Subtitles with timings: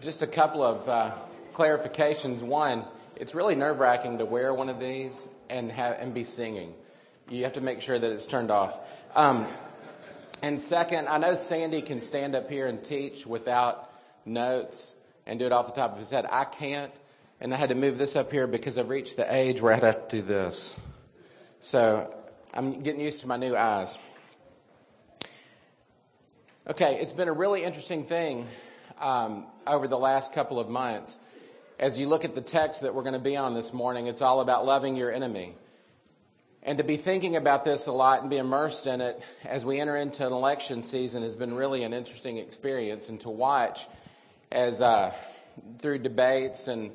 [0.00, 1.12] just a couple of uh,
[1.52, 2.42] clarifications.
[2.42, 2.84] One,
[3.16, 6.74] it's really nerve wracking to wear one of these and have and be singing.
[7.28, 8.80] You have to make sure that it's turned off.
[9.14, 9.46] Um,
[10.42, 13.92] and second, I know Sandy can stand up here and teach without
[14.24, 14.94] notes
[15.26, 16.26] and do it off the top of his head.
[16.30, 16.92] I can't,
[17.40, 19.78] and I had to move this up here because I've reached the age where I
[19.78, 20.74] have to do this.
[21.60, 22.12] So
[22.54, 23.98] I'm getting used to my new eyes.
[26.68, 28.46] Okay, it's been a really interesting thing
[29.00, 31.18] um, over the last couple of months.
[31.78, 34.22] As you look at the text that we're going to be on this morning, it's
[34.22, 35.54] all about loving your enemy.
[36.62, 39.80] And to be thinking about this a lot and be immersed in it as we
[39.80, 43.08] enter into an election season has been really an interesting experience.
[43.08, 43.86] And to watch
[44.52, 45.14] as uh,
[45.78, 46.90] through debates and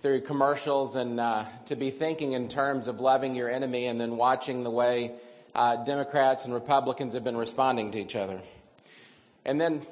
[0.00, 4.16] through commercials and uh, to be thinking in terms of loving your enemy and then
[4.16, 5.12] watching the way
[5.54, 8.40] uh, Democrats and Republicans have been responding to each other.
[9.44, 9.82] And then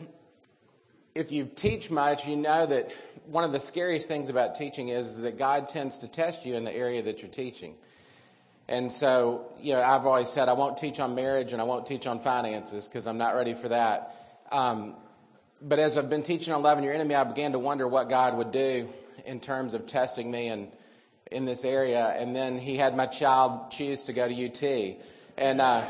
[1.20, 2.90] if you teach much, you know that
[3.26, 6.64] one of the scariest things about teaching is that God tends to test you in
[6.64, 7.76] the area that you're teaching.
[8.68, 11.86] And so, you know, I've always said I won't teach on marriage and I won't
[11.86, 14.16] teach on finances because I'm not ready for that.
[14.50, 14.96] Um,
[15.62, 18.36] but as I've been teaching on loving your enemy, I began to wonder what God
[18.36, 18.88] would do
[19.26, 20.72] in terms of testing me and
[21.30, 22.14] in this area.
[22.16, 24.96] And then He had my child choose to go to UT,
[25.36, 25.60] and.
[25.60, 25.84] Uh,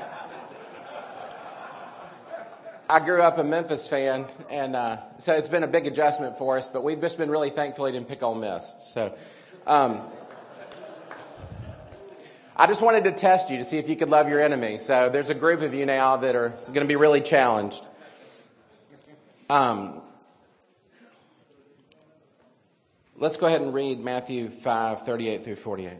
[2.90, 6.58] I grew up a Memphis fan, and uh, so it's been a big adjustment for
[6.58, 6.66] us.
[6.66, 8.74] But we've just been really thankful he didn't pick Ole Miss.
[8.80, 9.16] So,
[9.64, 10.00] um,
[12.56, 14.78] I just wanted to test you to see if you could love your enemy.
[14.78, 17.80] So there's a group of you now that are going to be really challenged.
[19.48, 20.02] Um,
[23.16, 25.92] let's go ahead and read Matthew 5, 38 through 48.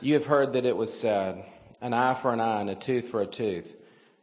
[0.00, 1.44] You have heard that it was said,
[1.80, 3.82] an eye for an eye and a tooth for a tooth.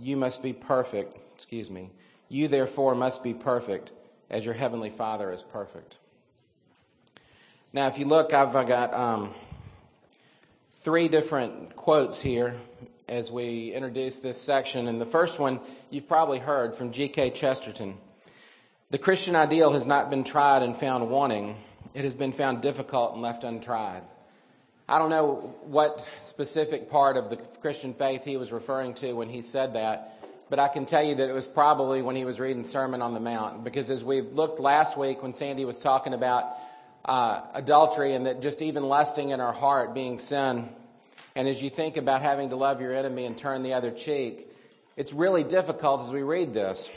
[0.00, 1.16] you must be perfect.
[1.34, 1.90] Excuse me.
[2.28, 3.92] You therefore must be perfect
[4.28, 5.98] as your heavenly Father is perfect.
[7.72, 9.34] Now, if you look, I've got um,
[10.74, 12.56] three different quotes here
[13.08, 14.88] as we introduce this section.
[14.88, 15.60] And the first one
[15.90, 17.30] you've probably heard from G.K.
[17.30, 17.96] Chesterton.
[18.90, 21.56] The Christian ideal has not been tried and found wanting,
[21.94, 24.02] it has been found difficult and left untried.
[24.90, 29.28] I don't know what specific part of the Christian faith he was referring to when
[29.28, 30.18] he said that,
[30.50, 33.14] but I can tell you that it was probably when he was reading Sermon on
[33.14, 33.62] the Mount.
[33.62, 36.56] Because as we looked last week when Sandy was talking about
[37.04, 40.68] uh, adultery and that just even lusting in our heart being sin,
[41.36, 44.48] and as you think about having to love your enemy and turn the other cheek,
[44.96, 46.90] it's really difficult as we read this.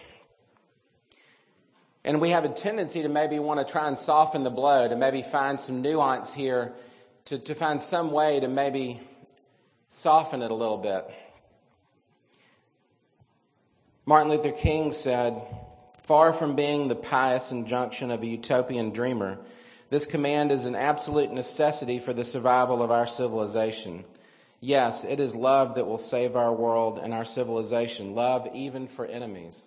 [2.04, 4.96] And we have a tendency to maybe want to try and soften the blow, to
[4.96, 6.74] maybe find some nuance here
[7.26, 9.00] to, to find some way to maybe
[9.90, 11.06] soften it a little bit.
[14.06, 15.42] Martin Luther King said,
[16.04, 19.38] Far from being the pious injunction of a utopian dreamer,
[19.90, 24.04] this command is an absolute necessity for the survival of our civilization.
[24.60, 28.16] Yes, it is love that will save our world and our civilization.
[28.16, 29.66] Love even for enemies.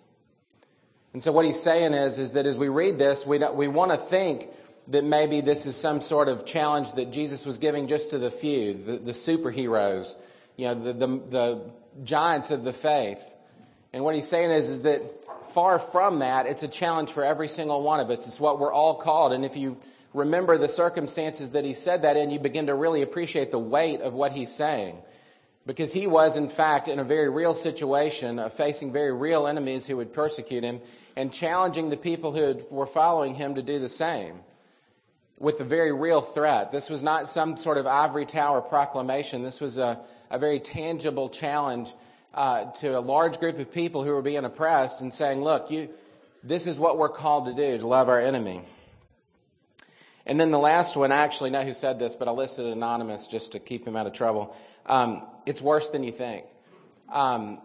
[1.13, 3.91] And so what he's saying is, is that as we read this, we, we want
[3.91, 4.49] to think
[4.89, 8.31] that maybe this is some sort of challenge that Jesus was giving just to the
[8.31, 10.15] few, the, the superheroes,
[10.55, 11.61] you know, the, the, the
[12.03, 13.21] giants of the faith.
[13.91, 15.01] And what he's saying is, is that
[15.53, 18.27] far from that, it's a challenge for every single one of us.
[18.27, 19.33] It's what we're all called.
[19.33, 19.77] And if you
[20.13, 24.01] remember the circumstances that he said that in, you begin to really appreciate the weight
[24.01, 24.97] of what he's saying.
[25.65, 29.85] Because he was, in fact, in a very real situation of facing very real enemies
[29.85, 30.79] who would persecute him
[31.17, 34.39] and challenging the people who were following him to do the same
[35.39, 36.71] with a very real threat.
[36.71, 39.43] This was not some sort of ivory tower proclamation.
[39.43, 39.99] This was a,
[40.29, 41.93] a very tangible challenge
[42.33, 45.89] uh, to a large group of people who were being oppressed and saying, look, you,
[46.43, 48.61] this is what we're called to do, to love our enemy.
[50.25, 53.27] And then the last one, I actually know who said this, but I listed anonymous
[53.27, 54.55] just to keep him out of trouble.
[54.85, 56.45] Um, it's worse than you think.
[57.09, 57.59] Um,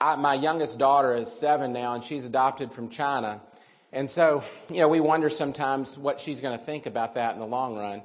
[0.00, 3.40] I, my youngest daughter is seven now, and she's adopted from China.
[3.92, 7.40] And so, you know, we wonder sometimes what she's going to think about that in
[7.40, 8.02] the long run.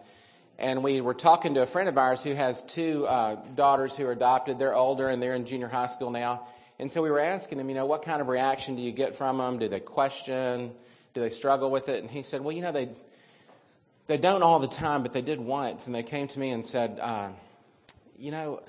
[0.57, 4.05] And we were talking to a friend of ours who has two uh, daughters who
[4.05, 4.59] are adopted.
[4.59, 6.47] They're older and they're in junior high school now.
[6.79, 9.15] And so we were asking him, you know, what kind of reaction do you get
[9.15, 9.59] from them?
[9.59, 10.71] Do they question?
[11.13, 12.01] Do they struggle with it?
[12.01, 12.89] And he said, well, you know, they
[14.07, 15.85] they don't all the time, but they did once.
[15.85, 17.29] And they came to me and said, uh,
[18.17, 18.61] you know,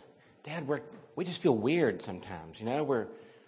[0.45, 0.81] Dad, we're,
[1.17, 2.61] we just feel weird sometimes.
[2.61, 3.07] You know, we're,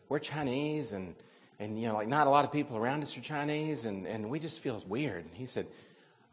[0.09, 1.15] we're Chinese and,
[1.59, 4.29] and, you know, like not a lot of people around us are Chinese and, and
[4.31, 5.25] we just feel weird.
[5.25, 5.67] And he said,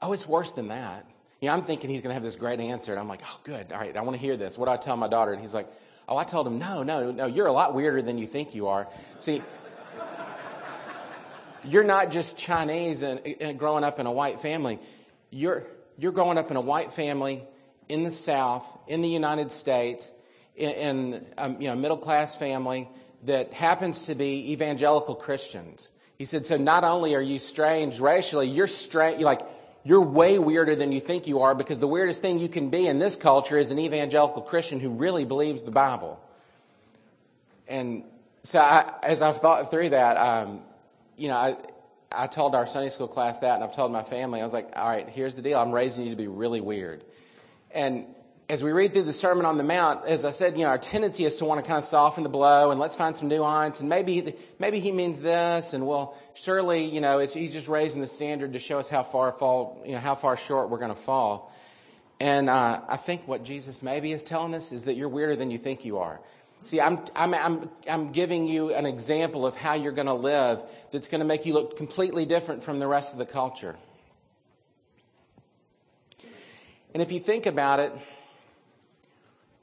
[0.01, 1.05] oh, it's worse than that.
[1.39, 2.91] You know, I'm thinking he's going to have this great answer.
[2.91, 3.71] And I'm like, oh, good.
[3.71, 3.95] All right.
[3.95, 4.57] I want to hear this.
[4.57, 5.31] What do I tell my daughter?
[5.31, 5.67] And he's like,
[6.07, 8.67] oh, I told him, no, no, no, you're a lot weirder than you think you
[8.67, 8.87] are.
[9.19, 9.41] See,
[11.65, 14.79] you're not just Chinese and, and growing up in a white family
[15.33, 15.65] you're,
[15.97, 17.43] you're growing up in a white family
[17.89, 20.11] in the South, in the United States,
[20.55, 22.87] in, in a um, you know, middle class family
[23.25, 25.89] that happens to be evangelical Christians.
[26.17, 29.41] He said, so not only are you strange racially, you're strange, like,
[29.83, 32.87] you're way weirder than you think you are because the weirdest thing you can be
[32.87, 36.21] in this culture is an evangelical Christian who really believes the Bible.
[37.67, 38.03] And
[38.43, 40.61] so I, as I've thought through that, um,
[41.17, 41.57] you know, I,
[42.11, 44.69] I told our Sunday school class that, and I've told my family, I was like,
[44.75, 45.59] all right, here's the deal.
[45.59, 47.03] I'm raising you to be really weird.
[47.71, 48.05] And
[48.49, 50.77] as we read through the Sermon on the Mount, as I said, you know, our
[50.77, 53.79] tendency is to want to kind of soften the blow and let's find some nuance
[53.79, 58.07] and maybe, maybe he means this and well, surely, you know, he's just raising the
[58.07, 60.99] standard to show us how far fall, you know, how far short we're going to
[60.99, 61.53] fall.
[62.19, 65.49] And uh, I think what Jesus maybe is telling us is that you're weirder than
[65.49, 66.19] you think you are.
[66.65, 70.63] See, I'm, I'm, I'm, I'm giving you an example of how you're going to live
[70.91, 73.75] that's going to make you look completely different from the rest of the culture.
[76.93, 77.91] And if you think about it,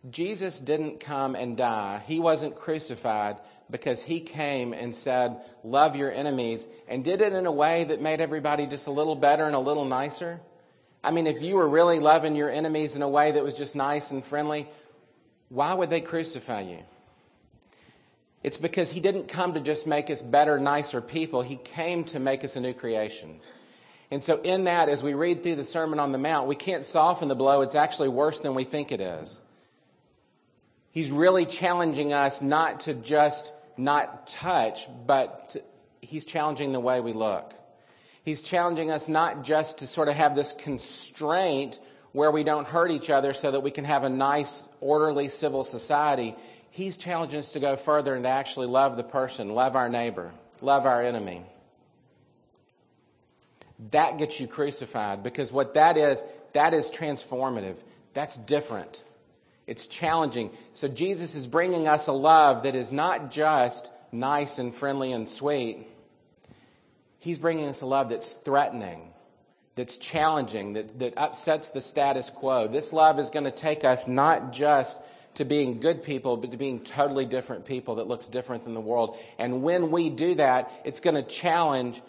[0.08, 2.02] Jesus didn't come and die.
[2.06, 3.36] He wasn't crucified
[3.70, 8.00] because he came and said, Love your enemies, and did it in a way that
[8.00, 10.40] made everybody just a little better and a little nicer.
[11.04, 13.76] I mean, if you were really loving your enemies in a way that was just
[13.76, 14.68] nice and friendly,
[15.48, 16.78] why would they crucify you?
[18.42, 21.42] It's because he didn't come to just make us better, nicer people.
[21.42, 23.40] He came to make us a new creation.
[24.10, 26.84] And so, in that, as we read through the Sermon on the Mount, we can't
[26.84, 27.60] soften the blow.
[27.60, 29.40] It's actually worse than we think it is.
[30.92, 35.62] He's really challenging us not to just not touch, but to,
[36.00, 37.54] he's challenging the way we look.
[38.24, 41.80] He's challenging us not just to sort of have this constraint
[42.12, 45.64] where we don't hurt each other so that we can have a nice, orderly civil
[45.64, 46.34] society.
[46.70, 50.32] He's challenging us to go further and to actually love the person, love our neighbor,
[50.60, 51.42] love our enemy.
[53.92, 56.22] That gets you crucified because what that is,
[56.52, 57.76] that is transformative.
[58.12, 59.02] That's different.
[59.70, 60.50] It's challenging.
[60.74, 65.28] So Jesus is bringing us a love that is not just nice and friendly and
[65.28, 65.86] sweet.
[67.20, 69.10] He's bringing us a love that's threatening
[69.76, 72.68] that's challenging, that, that upsets the status quo.
[72.68, 74.98] This love is going to take us not just
[75.34, 78.80] to being good people, but to being totally different people that looks different than the
[78.80, 79.16] world.
[79.38, 82.02] And when we do that, it's going to challenge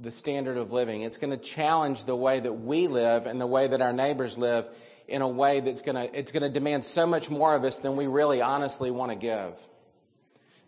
[0.00, 1.02] the standard of living.
[1.02, 4.38] It's going to challenge the way that we live and the way that our neighbors
[4.38, 4.66] live
[5.10, 7.78] in a way that's going to, it's going to demand so much more of us
[7.80, 9.52] than we really honestly want to give.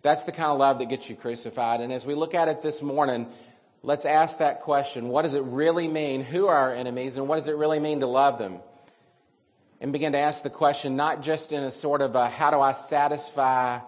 [0.03, 1.81] That's the kind of love that gets you crucified.
[1.81, 3.29] And as we look at it this morning,
[3.85, 5.09] let's ask that question.
[5.09, 6.25] What does it really mean?
[6.25, 7.17] Who are our enemies?
[7.17, 8.59] And what does it really mean to love them?
[9.81, 12.61] And begin to ask the question, not just in a sort of a, how do
[12.61, 13.79] I satisfy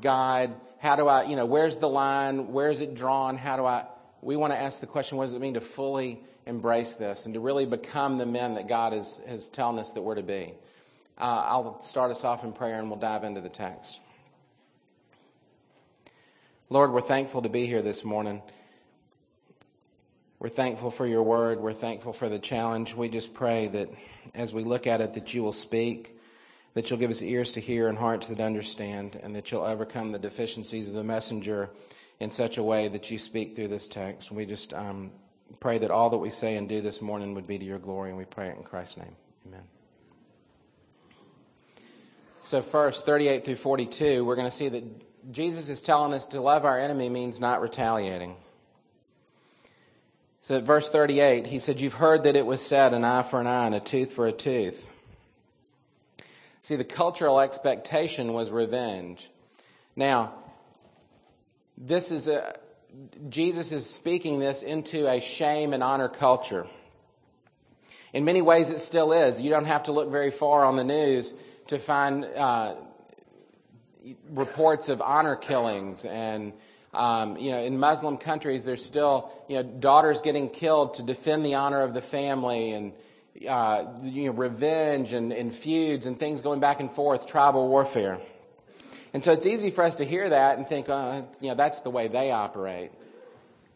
[0.00, 0.54] God?
[0.78, 2.52] How do I, you know, where's the line?
[2.52, 3.38] Where's it drawn?
[3.38, 3.86] How do I,
[4.22, 7.34] we want to ask the question, what does it mean to fully embrace this and
[7.34, 10.54] to really become the men that God is, is telling us that we're to be?
[11.18, 13.98] Uh, I'll start us off in prayer and we'll dive into the text.
[16.70, 18.42] Lord, we're thankful to be here this morning.
[20.38, 21.60] We're thankful for your word.
[21.60, 22.94] We're thankful for the challenge.
[22.94, 23.90] We just pray that
[24.34, 26.16] as we look at it, that you will speak,
[26.74, 30.12] that you'll give us ears to hear and hearts that understand, and that you'll overcome
[30.12, 31.70] the deficiencies of the messenger
[32.22, 34.30] in such a way that you speak through this text.
[34.30, 35.10] We just um,
[35.58, 38.10] pray that all that we say and do this morning would be to your glory,
[38.10, 39.16] and we pray it in Christ's name.
[39.46, 39.62] Amen.
[42.40, 44.84] So, first, 38 through 42, we're going to see that
[45.32, 48.36] Jesus is telling us to love our enemy means not retaliating.
[50.40, 53.40] So at verse 38, he said, You've heard that it was said, an eye for
[53.40, 54.90] an eye and a tooth for a tooth.
[56.62, 59.30] See, the cultural expectation was revenge.
[59.94, 60.34] Now,
[61.82, 62.56] this is a,
[63.28, 66.66] Jesus is speaking this into a shame and honor culture.
[68.12, 69.40] In many ways, it still is.
[69.40, 71.34] You don't have to look very far on the news
[71.68, 72.74] to find uh,
[74.30, 76.52] reports of honor killings and
[76.94, 81.44] um, you know, in Muslim countries, there's still, you know, daughters getting killed to defend
[81.44, 82.92] the honor of the family and,
[83.48, 88.20] uh, you know, revenge and, and feuds and things going back and forth, tribal warfare.
[89.14, 91.80] And so it's easy for us to hear that and think, uh, you know, that's
[91.80, 92.90] the way they operate.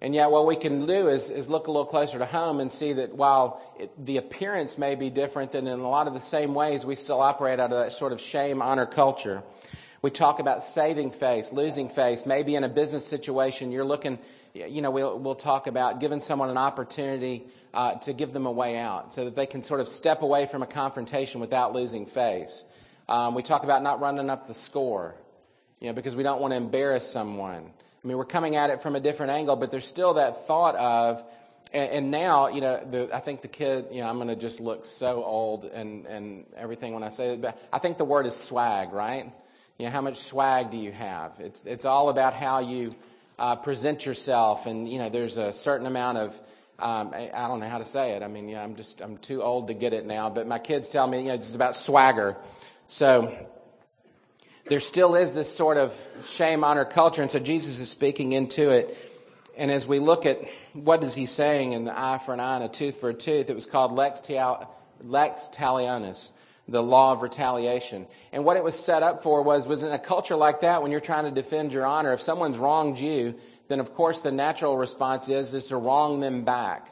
[0.00, 2.70] And yet, what we can do is, is look a little closer to home and
[2.70, 6.20] see that while it, the appearance may be different, then in a lot of the
[6.20, 9.42] same ways, we still operate out of that sort of shame honor culture.
[10.02, 12.26] We talk about saving face, losing face.
[12.26, 14.18] Maybe in a business situation, you're looking,
[14.52, 18.52] you know, we'll, we'll talk about giving someone an opportunity uh, to give them a
[18.52, 22.06] way out so that they can sort of step away from a confrontation without losing
[22.06, 22.64] face.
[23.08, 25.14] Um, we talk about not running up the score,
[25.80, 27.70] you know, because we don't want to embarrass someone.
[28.06, 30.76] I mean, we're coming at it from a different angle, but there's still that thought
[30.76, 31.24] of,
[31.72, 34.36] and, and now, you know, the, I think the kid, you know, I'm going to
[34.36, 38.04] just look so old and, and everything when I say it, but I think the
[38.04, 39.30] word is swag, right?
[39.78, 41.32] You know, how much swag do you have?
[41.38, 42.94] It's, it's all about how you
[43.38, 44.66] uh, present yourself.
[44.66, 46.40] And, you know, there's a certain amount of,
[46.78, 48.22] um, I, I, don't know how to say it.
[48.22, 50.30] I mean, yeah, I'm just, I'm too old to get it now.
[50.30, 52.36] But my kids tell me, you know, it's about swagger.
[52.86, 53.36] So
[54.68, 57.22] there still is this sort of shame honor culture.
[57.22, 58.96] And so Jesus is speaking into it.
[59.56, 60.40] And as we look at
[60.74, 63.48] what is he saying in eye for an eye and a tooth for a tooth,
[63.48, 64.22] it was called lex,
[65.02, 66.32] lex talionis
[66.68, 68.06] the law of retaliation.
[68.32, 70.90] And what it was set up for was, was in a culture like that, when
[70.90, 73.36] you're trying to defend your honor, if someone's wronged you,
[73.68, 76.90] then of course the natural response is, is to wrong them back.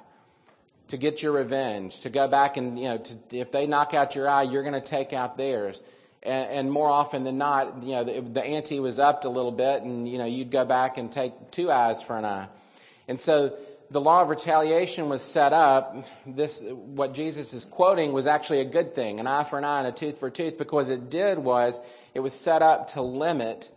[0.88, 4.14] To get your revenge, to go back and, you know, to, if they knock out
[4.14, 5.80] your eye, you're going to take out theirs.
[6.24, 9.52] And, and, more often than not, you know, the, the ante was upped a little
[9.52, 12.48] bit and, you know, you'd go back and take two eyes for an eye.
[13.08, 13.54] And so
[13.90, 18.64] the law of retaliation was set up, this, what Jesus is quoting was actually a
[18.64, 21.10] good thing, an eye for an eye and a tooth for a tooth, because it
[21.10, 21.78] did was,
[22.14, 23.70] it was set up to limit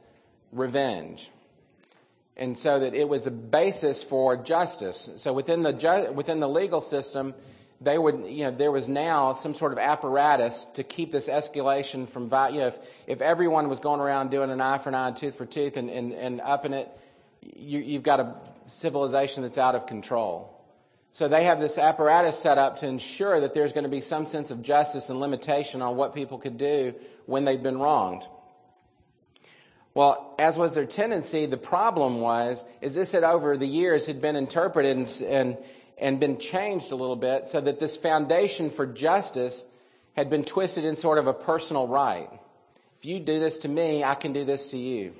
[0.51, 1.29] revenge.
[2.35, 5.09] And so that it was a basis for justice.
[5.17, 7.33] So within the, within the legal system,
[7.79, 12.09] they would, you know, there was now some sort of apparatus to keep this escalation
[12.09, 15.11] from, you know, if, if everyone was going around doing an eye for an eye
[15.11, 16.89] tooth for tooth and, and, and upping it,
[17.41, 20.53] you, you've got a civilization that's out of control.
[21.11, 24.25] So they have this apparatus set up to ensure that there's going to be some
[24.25, 26.93] sense of justice and limitation on what people could do
[27.25, 28.23] when they've been wronged.
[29.93, 34.21] Well, as was their tendency, the problem was, is this had over the years had
[34.21, 35.57] been interpreted and, and,
[35.97, 39.63] and been changed a little bit so that this foundation for justice
[40.15, 42.29] had been twisted in sort of a personal right.
[42.99, 45.13] If you do this to me, I can do this to you.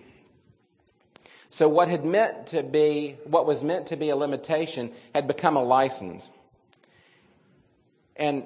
[1.50, 5.56] So what had meant to be, what was meant to be a limitation had become
[5.56, 6.30] a license.
[8.16, 8.44] And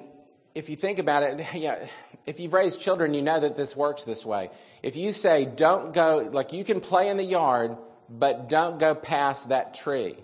[0.54, 1.86] if you think about it, yeah,
[2.26, 4.50] if you've raised children, you know that this works this way.
[4.82, 7.76] If you say, don't go, like you can play in the yard,
[8.08, 10.16] but don't go past that tree.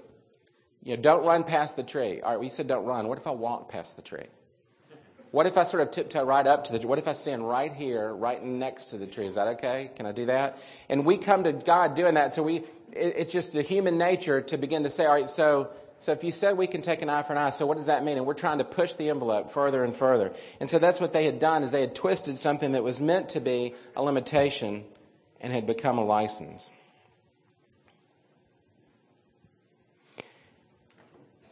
[0.83, 2.21] You know, don't run past the tree.
[2.21, 3.09] All right, we said don't run.
[3.09, 4.27] What if I walk past the tree?
[5.31, 7.73] What if I sort of tiptoe right up to the What if I stand right
[7.73, 9.27] here, right next to the tree?
[9.27, 9.91] Is that okay?
[9.95, 10.59] Can I do that?
[10.89, 12.35] And we come to God doing that.
[12.35, 12.57] So we,
[12.93, 15.69] it, it's just the human nature to begin to say, all right, so,
[15.99, 17.87] so if you said we can take an eye for an eye, so what does
[17.87, 18.17] that mean?
[18.17, 20.33] And we're trying to push the envelope further and further.
[20.61, 23.29] And so that's what they had done is they had twisted something that was meant
[23.31, 24.85] to be a limitation
[25.43, 26.71] and had become a license.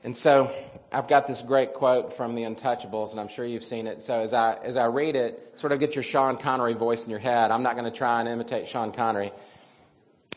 [0.06, 0.54] And so
[0.92, 4.00] I've got this great quote from The Untouchables, and I'm sure you've seen it.
[4.00, 7.10] So as I, as I read it, sort of get your Sean Connery voice in
[7.10, 7.50] your head.
[7.50, 9.32] I'm not going to try and imitate Sean Connery.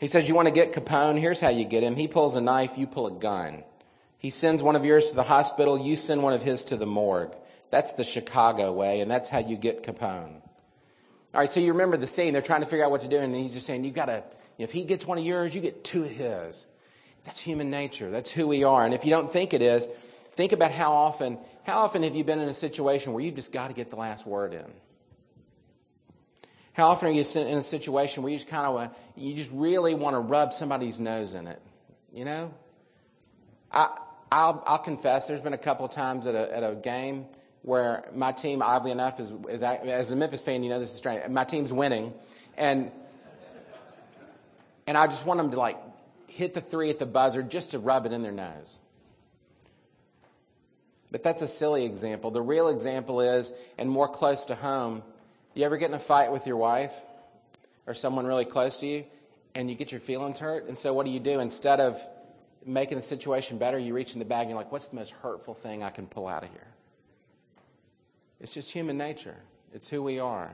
[0.00, 1.20] He says, You want to get Capone?
[1.20, 1.94] Here's how you get him.
[1.94, 3.62] He pulls a knife, you pull a gun.
[4.18, 6.84] He sends one of yours to the hospital, you send one of his to the
[6.84, 7.36] morgue.
[7.70, 10.42] That's the Chicago way, and that's how you get Capone.
[11.32, 12.32] All right, so you remember the scene.
[12.32, 14.24] They're trying to figure out what to do, and he's just saying, You got to,
[14.58, 16.66] if he gets one of yours, you get two of his.
[17.24, 18.10] That's human nature.
[18.10, 18.84] That's who we are.
[18.84, 19.88] And if you don't think it is,
[20.32, 23.52] Think about how often, how often have you been in a situation where you've just
[23.52, 24.64] got to get the last word in?
[26.72, 29.92] How often are you in a situation where you just kind of, you just really
[29.94, 31.60] want to rub somebody's nose in it?
[32.14, 32.54] You know?
[33.72, 33.98] I,
[34.32, 37.26] I'll, I'll confess, there's been a couple of times at a, at a game
[37.62, 40.96] where my team, oddly enough, is, is as a Memphis fan, you know this is
[40.96, 41.28] strange.
[41.28, 42.14] My team's winning,
[42.56, 42.90] and
[44.86, 45.76] and I just want them to like
[46.30, 48.78] hit the three at the buzzer just to rub it in their nose.
[51.10, 52.30] But that's a silly example.
[52.30, 55.02] The real example is, and more close to home,
[55.54, 56.94] you ever get in a fight with your wife
[57.86, 59.04] or someone really close to you
[59.54, 60.68] and you get your feelings hurt?
[60.68, 61.40] And so what do you do?
[61.40, 62.00] Instead of
[62.64, 65.10] making the situation better, you reach in the bag and you're like, what's the most
[65.10, 66.66] hurtful thing I can pull out of here?
[68.40, 69.36] It's just human nature,
[69.74, 70.50] it's who we are.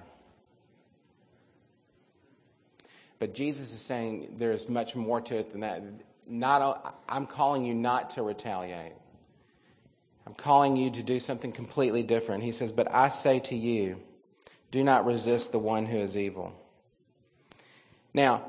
[3.18, 5.82] But Jesus is saying there's much more to it than that.
[6.28, 8.92] Not, I'm calling you not to retaliate.
[10.26, 12.42] I'm calling you to do something completely different.
[12.42, 14.00] He says, But I say to you,
[14.70, 16.52] do not resist the one who is evil.
[18.12, 18.42] Now,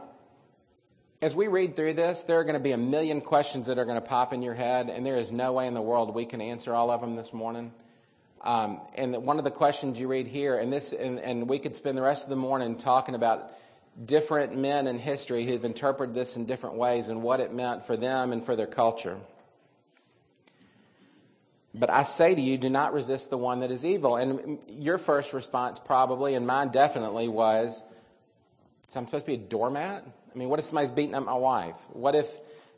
[1.22, 3.86] as we read through this, there are going to be a million questions that are
[3.86, 6.26] going to pop in your head, and there is no way in the world we
[6.26, 7.72] can answer all of them this morning.
[8.42, 11.76] Um, and one of the questions you read here, and this, and, and we could
[11.76, 13.52] spend the rest of the morning talking about
[14.06, 17.98] different men in history who've interpreted this in different ways and what it meant for
[17.98, 19.18] them and for their culture.
[21.74, 24.16] But I say to you, do not resist the one that is evil.
[24.16, 27.82] And your first response, probably, and mine definitely, was,
[28.88, 30.04] so I'm supposed to be a doormat?
[30.34, 31.76] I mean, what if somebody's beating up my wife?
[31.90, 32.32] What if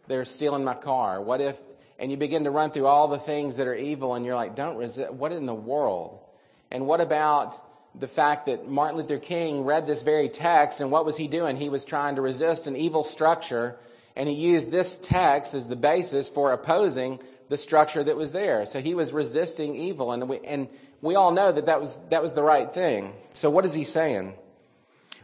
[0.07, 1.21] they're stealing my car?
[1.21, 1.61] What if,
[1.97, 4.55] and you begin to run through all the things that are evil, and you're like,
[4.55, 5.13] don't resist.
[5.13, 6.19] What in the world?
[6.71, 7.55] And what about
[7.99, 11.57] the fact that Martin Luther King read this very text, and what was he doing?
[11.57, 13.77] He was trying to resist an evil structure,
[14.15, 18.65] and he used this text as the basis for opposing the structure that was there.
[18.65, 20.69] So he was resisting evil, and we, and
[21.01, 23.13] we all know that that was, that was the right thing.
[23.33, 24.33] So what is he saying?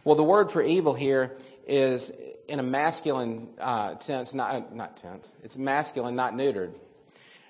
[0.03, 1.35] Well, the word for evil here
[1.67, 2.11] is
[2.47, 5.31] in a masculine uh, tense, not, not tense.
[5.43, 6.73] It's masculine, not neutered.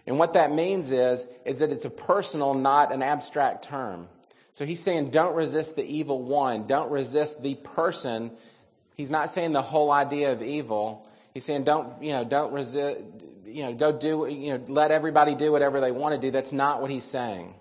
[0.08, 4.08] And what that means is, is that it's a personal, not an abstract term.
[4.56, 6.66] So he's saying, don't resist the evil one.
[6.66, 8.32] Don't resist the person.
[8.96, 11.06] He's not saying the whole idea of evil.
[11.34, 13.02] He's saying, don't, you know, don't resist,
[13.46, 16.32] you know, go do, you know, let everybody do whatever they want to do.
[16.32, 17.54] That's not what he's saying.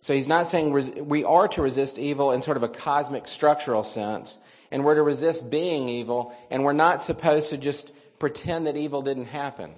[0.00, 0.72] So he's not saying
[1.06, 4.38] we are to resist evil in sort of a cosmic structural sense,
[4.70, 9.02] and we're to resist being evil, and we're not supposed to just pretend that evil
[9.02, 9.74] didn't happen.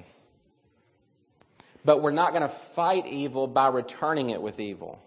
[1.85, 5.03] But we're not going to fight evil by returning it with evil.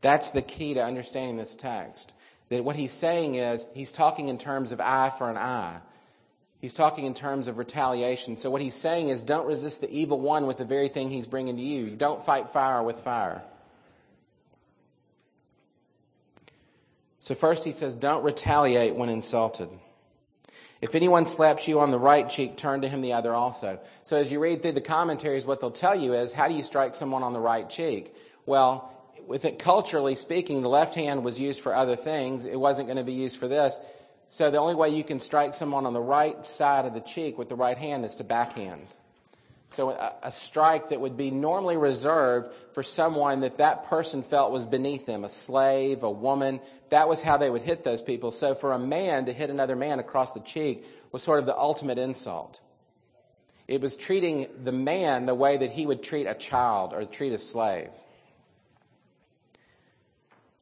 [0.00, 2.12] That's the key to understanding this text.
[2.50, 5.80] That what he's saying is, he's talking in terms of eye for an eye.
[6.60, 8.36] He's talking in terms of retaliation.
[8.36, 11.26] So what he's saying is, don't resist the evil one with the very thing he's
[11.26, 11.90] bringing to you.
[11.90, 13.42] Don't fight fire with fire.
[17.20, 19.68] So first he says, don't retaliate when insulted.
[20.80, 23.80] If anyone slaps you on the right cheek, turn to him the other also.
[24.04, 26.62] So as you read through the commentaries, what they'll tell you is, how do you
[26.62, 28.14] strike someone on the right cheek?
[28.46, 28.92] Well,
[29.26, 32.44] with it culturally speaking, the left hand was used for other things.
[32.44, 33.78] It wasn't going to be used for this.
[34.28, 37.38] So the only way you can strike someone on the right side of the cheek
[37.38, 38.86] with the right hand is to backhand.
[39.70, 44.50] So a, a, strike that would be normally reserved for someone that that person felt
[44.50, 48.30] was beneath them, a slave, a woman, that was how they would hit those people.
[48.30, 51.56] So for a man to hit another man across the cheek was sort of the
[51.56, 52.60] ultimate insult.
[53.66, 57.34] It was treating the man the way that he would treat a child or treat
[57.34, 57.90] a slave.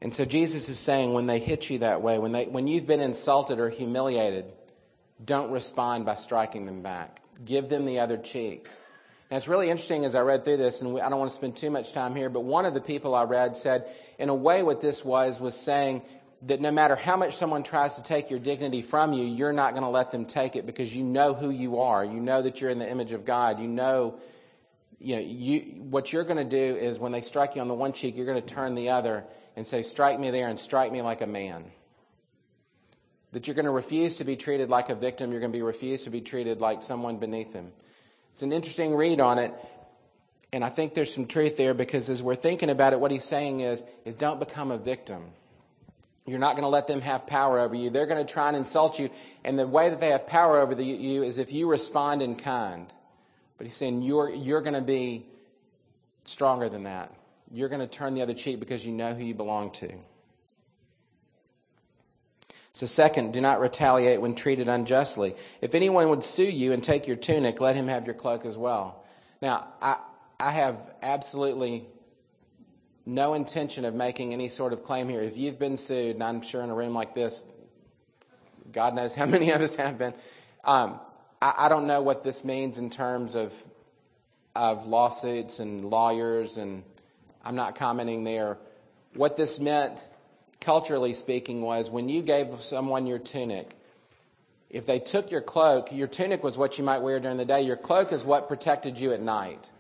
[0.01, 2.87] And so Jesus is saying when they hit you that way, when, they, when you've
[2.87, 4.47] been insulted or humiliated,
[5.25, 7.21] don't respond by striking them back.
[7.45, 8.69] Give them the other cheek.
[9.31, 11.57] And it's really interesting as I read through this, and I don't want to spend
[11.57, 13.87] too much time here, but one of the people I read said,
[14.19, 16.03] in a way, what this was, was saying
[16.43, 19.73] that no matter how much someone tries to take your dignity from you, you're not
[19.73, 22.05] going to let them take it because you know who you are.
[22.05, 23.59] You know that you're in the image of God.
[23.59, 24.21] You know,
[25.01, 25.61] you know, you,
[25.91, 28.27] what you're going to do is when they strike you on the one cheek, you're
[28.27, 29.25] going to turn the other
[29.57, 31.65] and say, Strike me there and strike me like a man.
[33.33, 35.63] That you're going to refuse to be treated like a victim, you're going to be
[35.63, 37.73] refused to be treated like someone beneath him.
[38.33, 39.53] It's an interesting read on it,
[40.53, 43.25] and I think there's some truth there because as we're thinking about it, what he's
[43.25, 45.25] saying is, is don't become a victim.
[46.27, 47.89] You're not going to let them have power over you.
[47.89, 49.11] They're going to try and insult you,
[49.45, 52.37] and the way that they have power over the, you is if you respond in
[52.37, 52.93] kind.
[53.59, 55.25] But he's saying you're, you're going to be
[56.25, 57.11] stronger than that
[57.51, 59.93] you're going to turn the other cheek because you know who you belong to.
[62.77, 65.35] So, second, do not retaliate when treated unjustly.
[65.63, 68.55] If anyone would sue you and take your tunic, let him have your cloak as
[68.55, 69.03] well.
[69.41, 69.97] Now, I,
[70.39, 71.87] I have absolutely
[73.07, 75.23] no intention of making any sort of claim here.
[75.23, 77.45] If you've been sued, and I'm sure in a room like this,
[78.73, 80.13] God knows how many of us have been,
[80.63, 81.01] um,
[81.41, 83.55] I, I don't know what this means in terms of,
[84.55, 86.83] of lawsuits and lawyers and
[87.43, 88.59] I'm not commenting there.
[89.15, 89.99] What this meant,
[90.67, 93.71] culturally speaking, was when you gave someone your tunic,
[94.69, 97.63] if they took your cloak, your tunic was what you might wear during the day.
[97.63, 99.71] Your cloak is what protected you at night.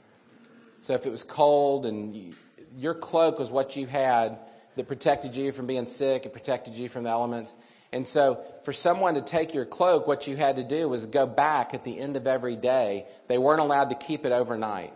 [0.78, 2.32] So if it was cold and you,
[2.76, 4.38] your cloak was what you had
[4.76, 7.52] that protected you from being sick, it protected you from the elements.
[7.92, 11.26] And so for someone to take your cloak, what you had to do was go
[11.26, 13.06] back at the end of every day.
[13.26, 14.92] They weren't allowed to keep it overnight.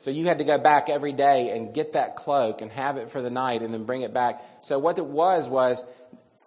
[0.00, 3.10] So you had to go back every day and get that cloak and have it
[3.10, 4.42] for the night and then bring it back.
[4.62, 5.84] So what it was was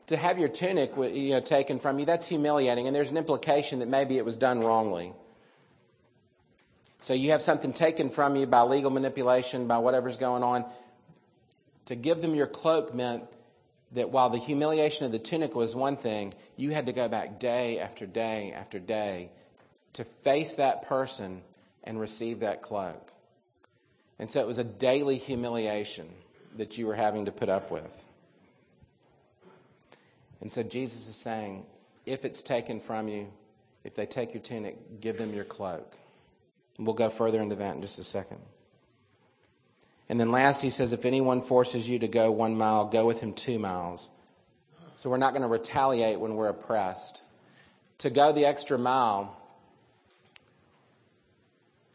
[0.08, 2.88] to have your tunic you know, taken from you, that's humiliating.
[2.88, 5.14] And there's an implication that maybe it was done wrongly.
[6.98, 10.66] So you have something taken from you by legal manipulation, by whatever's going on.
[11.86, 13.26] To give them your cloak meant
[13.92, 17.40] that while the humiliation of the tunic was one thing, you had to go back
[17.40, 19.30] day after day after day
[19.94, 21.44] to face that person
[21.84, 23.12] and receive that cloak.
[24.20, 26.08] And so it was a daily humiliation
[26.58, 28.06] that you were having to put up with.
[30.42, 31.66] And so Jesus is saying,
[32.06, 33.28] if it's taken from you,
[33.84, 35.96] if they take your tunic, give them your cloak.
[36.78, 38.40] We'll go further into that in just a second.
[40.10, 43.20] And then last, he says, if anyone forces you to go one mile, go with
[43.20, 44.10] him two miles.
[44.96, 47.22] So we're not going to retaliate when we're oppressed.
[48.00, 49.38] To go the extra mile,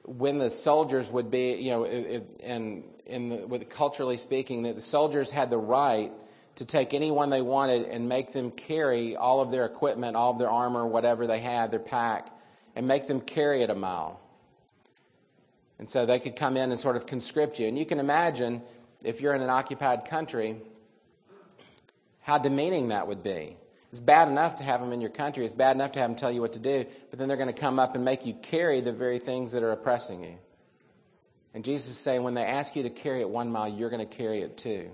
[0.09, 4.83] when the soldiers would be, you know, and in the, with culturally speaking, that the
[4.83, 6.11] soldiers had the right
[6.57, 10.39] to take anyone they wanted and make them carry all of their equipment, all of
[10.39, 12.31] their armor, whatever they had, their pack,
[12.75, 14.21] and make them carry it a mile.
[15.79, 17.69] And so they could come in and sort of conscript you.
[17.69, 18.63] And you can imagine
[19.05, 20.57] if you're in an occupied country,
[22.23, 23.57] how demeaning that would be.
[23.91, 25.45] It's bad enough to have them in your country.
[25.45, 27.53] It's bad enough to have them tell you what to do, but then they're going
[27.53, 30.35] to come up and make you carry the very things that are oppressing you.
[31.55, 34.07] And Jesus is saying, when they ask you to carry it one mile, you're going
[34.07, 34.91] to carry it too.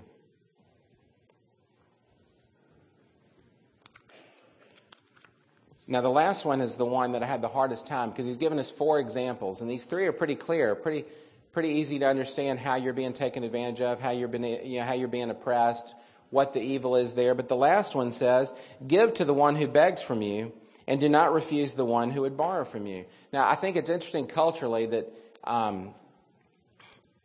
[5.87, 8.37] Now, the last one is the one that I had the hardest time because he's
[8.37, 11.05] given us four examples, and these three are pretty clear, pretty,
[11.51, 14.85] pretty easy to understand how you're being taken advantage of, how you're being, you know,
[14.85, 15.93] how you're being oppressed,
[16.35, 17.33] what the evil is there.
[17.33, 18.53] But the last one says,
[18.85, 20.51] Give to the one who begs from you,
[20.85, 23.05] and do not refuse the one who would borrow from you.
[23.31, 25.11] Now, I think it's interesting culturally that
[25.45, 25.95] um,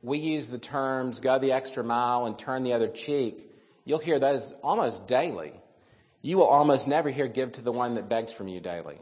[0.00, 3.50] we use the terms go the extra mile and turn the other cheek.
[3.84, 5.52] You'll hear those almost daily.
[6.22, 8.98] You will almost never hear give to the one that begs from you daily.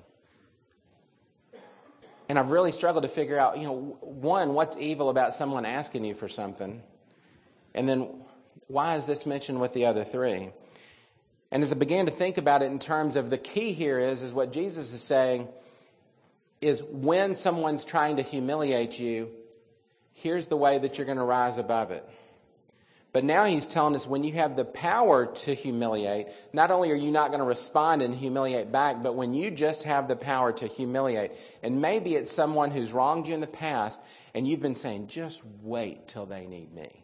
[2.31, 6.07] And I've really struggled to figure out, you know, one, what's evil about someone asking
[6.07, 6.83] you for something?
[7.75, 8.09] And then
[8.69, 10.51] why is this mentioned with the other three?
[11.51, 14.23] And as I began to think about it in terms of the key here is,
[14.23, 15.49] is what Jesus is saying
[16.61, 19.31] is when someone's trying to humiliate you,
[20.13, 22.09] here's the way that you're going to rise above it.
[23.13, 26.97] But now he's telling us when you have the power to humiliate, not only are
[26.97, 30.53] you not going to respond and humiliate back, but when you just have the power
[30.53, 34.01] to humiliate, and maybe it's someone who's wronged you in the past,
[34.35, 37.03] and you've been saying, just wait till they need me.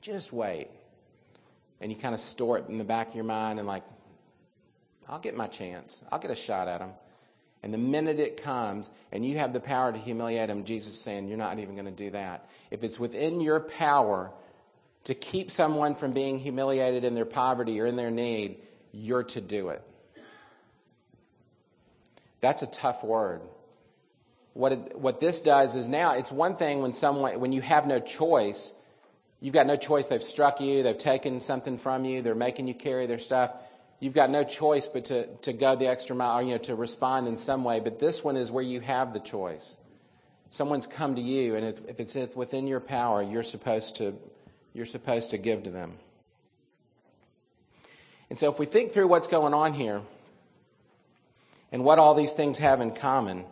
[0.00, 0.68] Just wait.
[1.80, 3.84] And you kind of store it in the back of your mind and, like,
[5.08, 6.02] I'll get my chance.
[6.10, 6.90] I'll get a shot at them.
[7.62, 11.00] And the minute it comes and you have the power to humiliate them, Jesus is
[11.00, 12.48] saying, You're not even going to do that.
[12.70, 14.30] If it's within your power
[15.04, 18.58] to keep someone from being humiliated in their poverty or in their need,
[18.92, 19.82] you're to do it.
[22.40, 23.40] That's a tough word.
[24.52, 27.86] What, it, what this does is now it's one thing when someone when you have
[27.86, 28.74] no choice,
[29.44, 30.06] you've got no choice.
[30.06, 33.52] They've struck you, they've taken something from you, they're making you carry their stuff.
[34.00, 36.74] You've got no choice but to, to go the extra mile, or, you know, to
[36.74, 37.80] respond in some way.
[37.80, 39.76] But this one is where you have the choice.
[40.48, 44.16] Someone's come to you, and if it's within your power, you're supposed to
[44.72, 45.92] you're supposed to give to them.
[48.30, 50.00] And so, if we think through what's going on here
[51.70, 53.44] and what all these things have in common,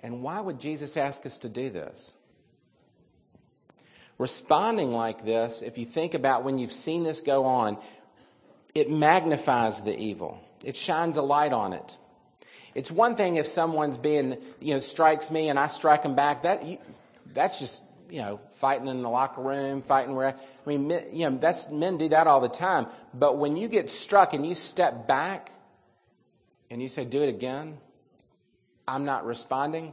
[0.00, 2.14] and why would Jesus ask us to do this?
[4.18, 7.78] Responding like this, if you think about when you've seen this go on,
[8.74, 10.42] it magnifies the evil.
[10.64, 11.96] It shines a light on it.
[12.74, 16.42] It's one thing if someone's being, you know, strikes me and I strike them back.
[16.42, 16.62] That
[17.32, 21.28] that's just you know, fighting in the locker room, fighting where, I mean, men, you
[21.28, 22.86] know, that's, men do that all the time.
[23.12, 25.52] But when you get struck and you step back
[26.70, 27.78] and you say, do it again,
[28.86, 29.92] I'm not responding,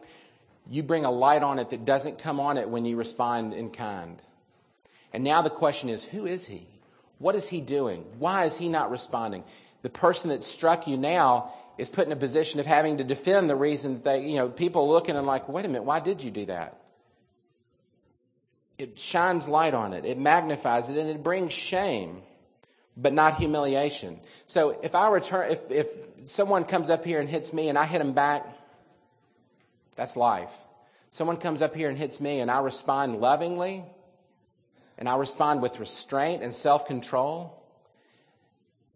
[0.70, 3.70] you bring a light on it that doesn't come on it when you respond in
[3.70, 4.22] kind.
[5.14, 6.68] And now the question is, who is he?
[7.20, 8.06] What is he doing?
[8.20, 9.44] Why is he not responding?
[9.82, 13.50] The person that struck you now is put in a position of having to defend
[13.50, 16.32] the reason that you know, people looking and like, wait a minute, why did you
[16.32, 16.78] do that?
[18.78, 22.22] it shines light on it, it magnifies it, and it brings shame,
[22.98, 24.20] but not humiliation.
[24.48, 25.88] So if I return, if, if
[26.26, 28.46] someone comes up here and hits me and I hit them back,
[29.96, 30.54] that's life.
[31.12, 33.84] Someone comes up here and hits me and I respond lovingly,
[34.98, 37.62] and I respond with restraint and self control.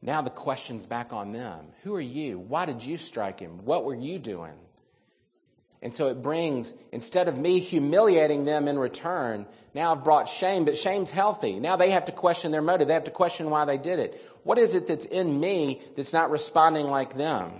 [0.01, 1.67] Now the question's back on them.
[1.83, 2.39] Who are you?
[2.39, 3.65] Why did you strike him?
[3.65, 4.53] What were you doing?
[5.81, 10.65] And so it brings, instead of me humiliating them in return, now I've brought shame,
[10.65, 11.59] but shame's healthy.
[11.59, 12.87] Now they have to question their motive.
[12.87, 14.21] They have to question why they did it.
[14.43, 17.51] What is it that's in me that's not responding like them?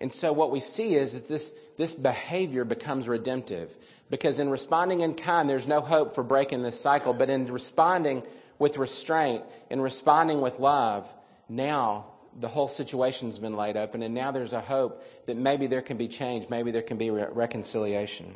[0.00, 3.76] And so what we see is that this, this behavior becomes redemptive.
[4.10, 7.12] Because in responding in kind, there's no hope for breaking this cycle.
[7.12, 8.22] But in responding
[8.58, 11.12] with restraint, in responding with love,
[11.48, 12.06] now
[12.38, 15.96] the whole situation's been laid open, and now there's a hope that maybe there can
[15.96, 18.34] be change, maybe there can be re- reconciliation.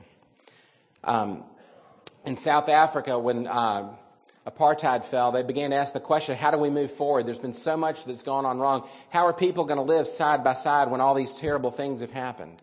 [1.04, 1.44] Um,
[2.24, 3.90] in South Africa, when uh,
[4.50, 7.26] apartheid fell, they began to ask the question, how do we move forward?
[7.26, 8.88] There's been so much that's gone on wrong.
[9.10, 12.10] How are people going to live side by side when all these terrible things have
[12.10, 12.60] happened?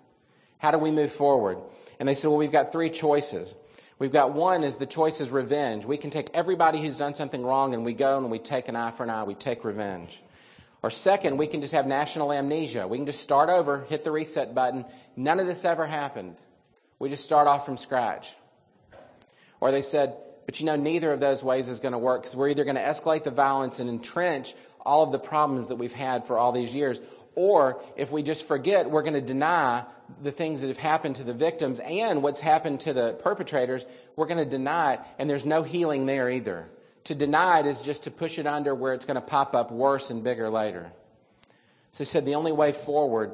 [0.60, 1.58] How do we move forward?
[2.00, 3.54] And they said, well, we've got three choices.
[4.00, 5.86] We've got one is the choice is revenge.
[5.86, 8.76] We can take everybody who's done something wrong and we go and we take an
[8.76, 9.24] eye for an eye.
[9.24, 10.22] We take revenge.
[10.84, 12.88] Or second, we can just have national amnesia.
[12.88, 14.86] We can just start over, hit the reset button.
[15.16, 16.38] None of this ever happened.
[17.00, 18.36] We just start off from scratch.
[19.60, 20.16] Or they said,
[20.48, 22.78] but you know, neither of those ways is going to work because we're either going
[22.78, 26.54] to escalate the violence and entrench all of the problems that we've had for all
[26.54, 27.02] these years,
[27.36, 29.84] or if we just forget, we're going to deny
[30.24, 33.86] the things that have happened to the victims and what's happened to the perpetrators.
[34.16, 36.70] We're going to deny it, and there's no healing there either.
[37.04, 39.70] To deny it is just to push it under where it's going to pop up
[39.70, 40.92] worse and bigger later.
[41.92, 43.34] So he said the only way forward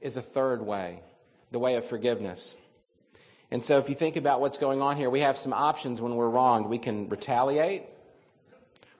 [0.00, 1.02] is a third way,
[1.50, 2.56] the way of forgiveness.
[3.50, 6.16] And so if you think about what's going on here, we have some options when
[6.16, 6.66] we're wronged.
[6.66, 7.84] We can retaliate.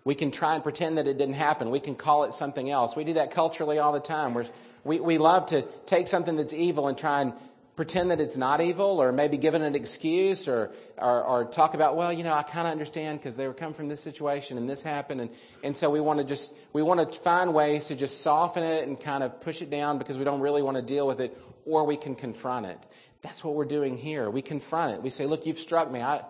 [0.04, 1.70] We can try and pretend that it didn't happen.
[1.70, 2.94] We can call it something else.
[2.94, 4.34] We do that culturally all the time.
[4.34, 4.46] We're,
[4.84, 7.32] we, we love to take something that's evil and try and
[7.76, 11.74] pretend that it's not evil or maybe give it an excuse or, or, or talk
[11.74, 14.58] about, well, you know, I kind of understand because they were coming from this situation
[14.58, 15.22] and this happened.
[15.22, 15.30] And,
[15.64, 18.86] and so we want to just, we want to find ways to just soften it
[18.86, 21.36] and kind of push it down because we don't really want to deal with it
[21.66, 22.78] or we can confront it.
[23.22, 24.28] That's what we're doing here.
[24.28, 25.02] We confront it.
[25.02, 26.00] We say, look, you've struck me.
[26.00, 26.22] I,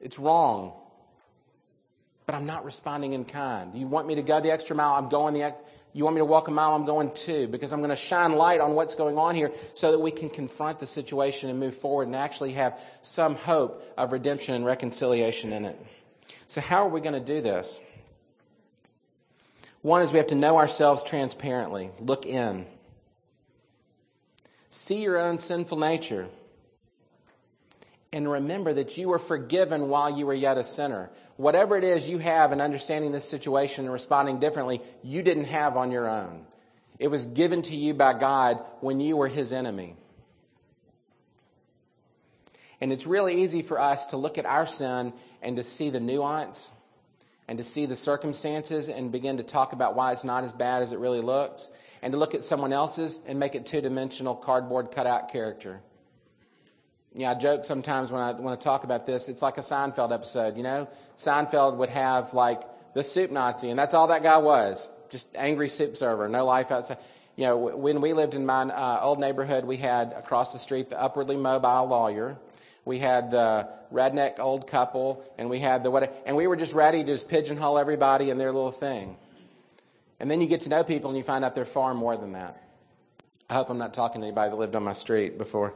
[0.00, 0.72] it's wrong.
[2.26, 3.76] But I'm not responding in kind.
[3.76, 4.94] You want me to go the extra mile?
[4.94, 5.54] I'm going the
[5.94, 6.74] you want me to walk a mile?
[6.74, 9.92] I'm going two because I'm going to shine light on what's going on here so
[9.92, 14.10] that we can confront the situation and move forward and actually have some hope of
[14.10, 15.78] redemption and reconciliation in it.
[16.48, 17.80] So, how are we going to do this?
[19.82, 22.66] One is we have to know ourselves transparently, look in.
[24.74, 26.26] See your own sinful nature.
[28.12, 31.10] And remember that you were forgiven while you were yet a sinner.
[31.36, 35.76] Whatever it is you have in understanding this situation and responding differently, you didn't have
[35.76, 36.44] on your own.
[36.98, 39.94] It was given to you by God when you were his enemy.
[42.80, 46.00] And it's really easy for us to look at our sin and to see the
[46.00, 46.72] nuance
[47.46, 50.82] and to see the circumstances and begin to talk about why it's not as bad
[50.82, 51.70] as it really looks
[52.04, 55.80] and to look at someone else's and make it two dimensional cardboard cutout character.
[57.14, 59.30] Yeah, I joke sometimes when I when I talk about this.
[59.30, 60.58] It's like a Seinfeld episode.
[60.58, 62.60] You know, Seinfeld would have like
[62.92, 64.86] the soup Nazi, and that's all that guy was.
[65.08, 66.98] Just angry soup server, no life outside.
[67.36, 70.90] You know, when we lived in my uh, old neighborhood, we had across the street
[70.90, 72.36] the upwardly mobile lawyer.
[72.84, 76.74] We had the redneck old couple, and we had the what, and we were just
[76.74, 79.16] ready to just pigeonhole everybody in their little thing.
[80.24, 82.32] And then you get to know people and you find out they're far more than
[82.32, 82.58] that.
[83.50, 85.74] I hope I'm not talking to anybody that lived on my street before.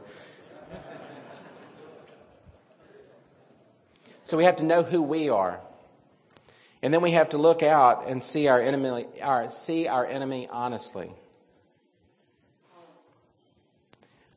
[4.23, 5.61] so we have to know who we are.
[6.81, 10.47] And then we have to look out and see our enemy, our, see our enemy
[10.51, 11.11] honestly.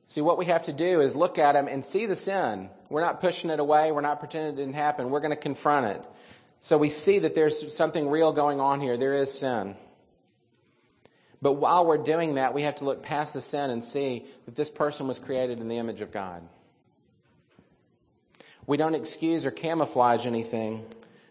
[0.09, 2.69] See, what we have to do is look at him and see the sin.
[2.91, 3.93] We're not pushing it away.
[3.93, 5.09] We're not pretending it didn't happen.
[5.09, 6.05] We're going to confront it.
[6.61, 8.99] So we see that there's something real going on here.
[8.99, 9.75] There is sin.
[11.43, 14.55] But while we're doing that, we have to look past the sin and see that
[14.55, 16.43] this person was created in the image of God.
[18.65, 20.87] We don't excuse or camouflage anything,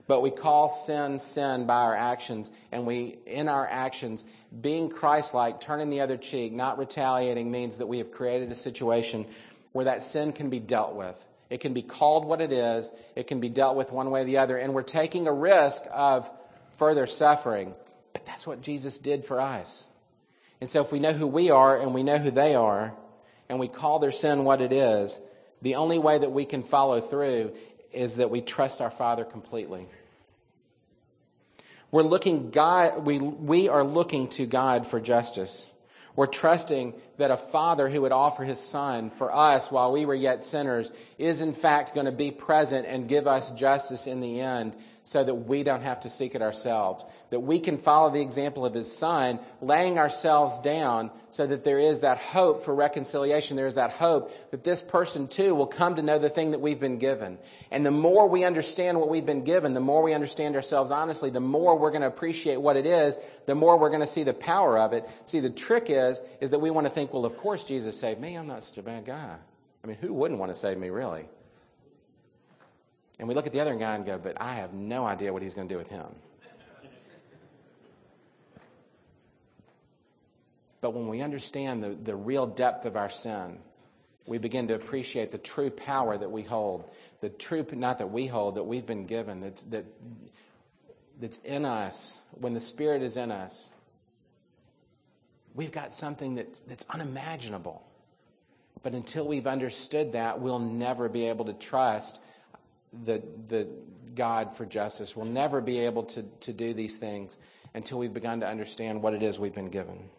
[0.08, 2.52] but we call sin sin by our actions.
[2.74, 4.26] And we, in our actions,
[4.60, 8.56] being Christ like, turning the other cheek, not retaliating, means that we have created a
[8.56, 9.26] situation
[9.72, 11.26] where that sin can be dealt with.
[11.50, 14.26] It can be called what it is, it can be dealt with one way or
[14.26, 14.58] the other.
[14.58, 16.30] And we're taking a risk of
[16.76, 17.74] further suffering.
[18.12, 19.86] But that's what Jesus did for us.
[20.62, 22.94] And so if we know who we are and we know who they are,
[23.50, 25.20] and we call their sin what it is,
[25.62, 27.52] the only way that we can follow through
[27.92, 29.88] is that we trust our Father completely.
[31.92, 35.68] We're looking God, we, we are looking to God for justice.
[36.16, 40.16] We're trusting that a father who would offer his son for us while we were
[40.16, 44.42] yet sinners is in fact going to be present and give us justice in the
[44.42, 44.76] end
[45.12, 47.04] so that we don't have to seek it ourselves.
[47.32, 51.80] That we can follow the example of his son, laying ourselves down so that there
[51.80, 53.58] is that hope for reconciliation.
[53.58, 56.62] There is that hope that this person too will come to know the thing that
[56.62, 57.40] we've been given.
[57.72, 61.30] And the more we understand what we've been given, the more we understand ourselves honestly,
[61.30, 64.24] the more we're going to appreciate what it is, the more we're going to see
[64.24, 65.10] the power of it.
[65.26, 68.22] See, the trick is, is that we want to think, well, of course Jesus saved
[68.22, 68.36] me.
[68.36, 69.36] I'm not such a bad guy.
[69.84, 71.26] I mean, who wouldn't want to save me, really?
[73.22, 75.44] And we look at the other guy and go, but I have no idea what
[75.44, 76.08] he's going to do with him.
[80.82, 83.60] But when we understand the, the real depth of our sin,
[84.26, 86.90] we begin to appreciate the true power that we hold.
[87.20, 89.86] The true, not that we hold, that we've been given, that's, that,
[91.20, 92.18] that's in us.
[92.32, 93.70] When the Spirit is in us,
[95.54, 97.84] we've got something that's, that's unimaginable.
[98.82, 102.20] But until we've understood that, we'll never be able to trust
[103.06, 103.68] the, the
[104.16, 105.16] God for justice.
[105.16, 107.38] We'll never be able to, to do these things
[107.74, 110.10] until we've begun to understand what it is we've been given.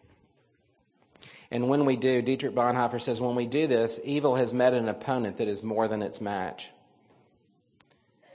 [1.51, 4.89] And when we do, Dietrich Bonhoeffer says, when we do this, evil has met an
[4.89, 6.71] opponent that is more than its match.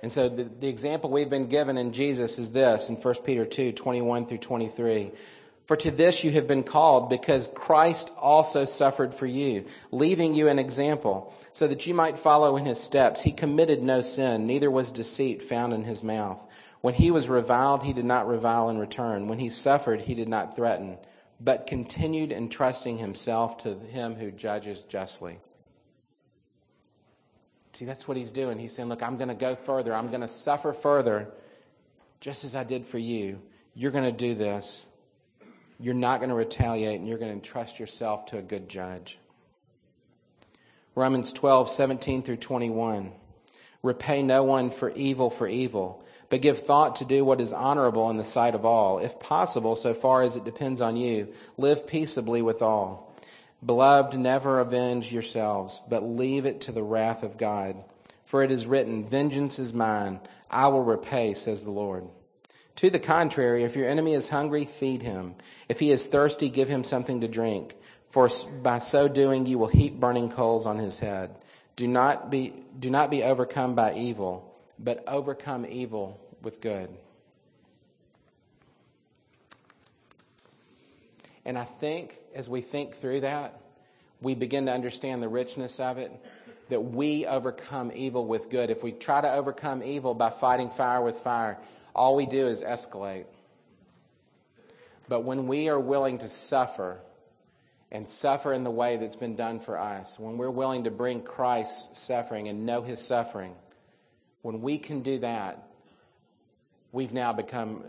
[0.02, 3.44] And so the, the example we've been given in Jesus is this in 1 Peter
[3.44, 5.10] 2 21 through 23.
[5.68, 10.48] For to this you have been called, because Christ also suffered for you, leaving you
[10.48, 13.20] an example, so that you might follow in his steps.
[13.20, 16.42] He committed no sin, neither was deceit found in his mouth.
[16.80, 19.28] When he was reviled, he did not revile in return.
[19.28, 20.96] When he suffered, he did not threaten,
[21.38, 25.38] but continued entrusting himself to him who judges justly.
[27.72, 28.58] See, that's what he's doing.
[28.58, 29.92] He's saying, Look, I'm going to go further.
[29.92, 31.28] I'm going to suffer further,
[32.20, 33.42] just as I did for you.
[33.74, 34.86] You're going to do this
[35.80, 39.18] you're not going to retaliate and you're going to entrust yourself to a good judge.
[40.94, 43.12] Romans 12, 17 through 21.
[43.82, 48.10] Repay no one for evil for evil, but give thought to do what is honorable
[48.10, 48.98] in the sight of all.
[48.98, 53.16] If possible, so far as it depends on you, live peaceably with all.
[53.64, 57.76] Beloved, never avenge yourselves, but leave it to the wrath of God.
[58.24, 62.08] For it is written, Vengeance is mine, I will repay, says the Lord.
[62.78, 65.34] To the contrary, if your enemy is hungry, feed him.
[65.68, 67.74] If he is thirsty, give him something to drink.
[68.08, 68.30] For
[68.62, 71.34] by so doing, you will heap burning coals on his head.
[71.74, 76.88] Do not be, do not be overcome by evil, but overcome evil with good.
[81.44, 83.60] And I think as we think through that,
[84.20, 86.12] we begin to understand the richness of it
[86.68, 88.70] that we overcome evil with good.
[88.70, 91.58] If we try to overcome evil by fighting fire with fire,
[91.98, 93.24] all we do is escalate.
[95.08, 97.00] But when we are willing to suffer
[97.90, 101.22] and suffer in the way that's been done for us, when we're willing to bring
[101.22, 103.54] Christ's suffering and know his suffering,
[104.42, 105.66] when we can do that,
[106.92, 107.82] we've now become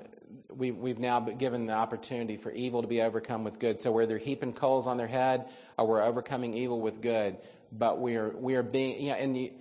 [0.55, 3.79] we, we've now given the opportunity for evil to be overcome with good.
[3.79, 5.45] So where they're heaping coals on their head,
[5.77, 7.37] or we're overcoming evil with good,
[7.71, 9.51] but we are we are being yeah, and the,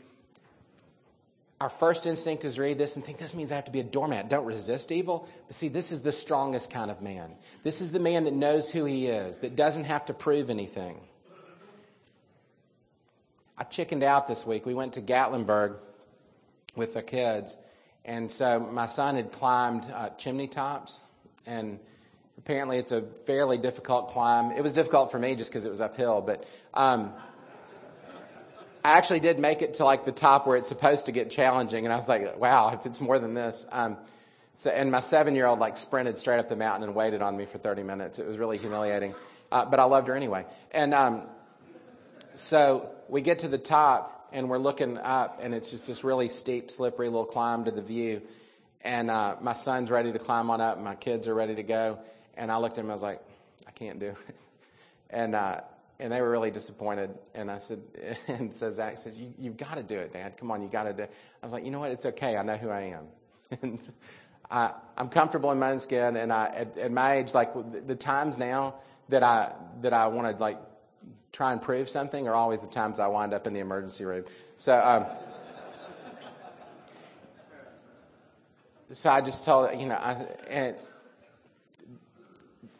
[1.61, 3.85] our first instinct is read this and think this means I have to be a
[3.85, 4.29] doormat.
[4.29, 5.29] Don't resist evil.
[5.49, 7.33] But see, this is the strongest kind of man.
[7.65, 11.01] This is the man that knows who he is, that doesn't have to prove anything.
[13.57, 14.67] I chickened out this week.
[14.67, 15.77] We went to Gatlinburg
[16.77, 17.57] with the kids.
[18.05, 21.01] And so my son had climbed uh, chimney tops.
[21.45, 21.81] And
[22.39, 24.53] apparently it's a fairly difficult climb.
[24.53, 26.21] It was difficult for me just because it was uphill.
[26.21, 26.45] But.
[26.73, 27.15] Um,
[28.85, 31.85] I actually did make it to like the top where it's supposed to get challenging,
[31.85, 33.67] and I was like, wow, if it's more than this.
[33.71, 33.97] Um,
[34.55, 37.37] so, and my seven year old like sprinted straight up the mountain and waited on
[37.37, 38.19] me for 30 minutes.
[38.19, 39.15] It was really humiliating,
[39.53, 40.47] uh, but I loved her anyway.
[40.73, 41.23] And um,
[42.35, 46.29] so we get to the top, and we're looking up, and it's just this really
[46.29, 48.23] steep, slippery little climb to the view.
[48.83, 51.99] And uh, my son's ready to climb on up, my kids are ready to go.
[52.37, 53.21] And I looked at him, I was like,
[53.67, 54.17] I can't do it.
[55.11, 55.63] And uh,
[56.01, 57.11] and they were really disappointed.
[57.35, 57.81] And I said,
[58.29, 60.37] and so Zach says, you, you've got to do it, Dad.
[60.37, 61.13] Come on, you got to do it.
[61.43, 61.91] I was like, you know what?
[61.91, 62.37] It's okay.
[62.37, 63.07] I know who I am.
[63.63, 63.91] and
[64.51, 66.17] I, I'm comfortable in my own skin.
[66.17, 68.77] And I, at, at my age, like the, the times now
[69.09, 70.59] that I, that I want to like
[71.33, 74.25] try and prove something are always the times I wind up in the emergency room.
[74.57, 75.07] So, um,
[78.93, 80.77] so I just told, you know, I, and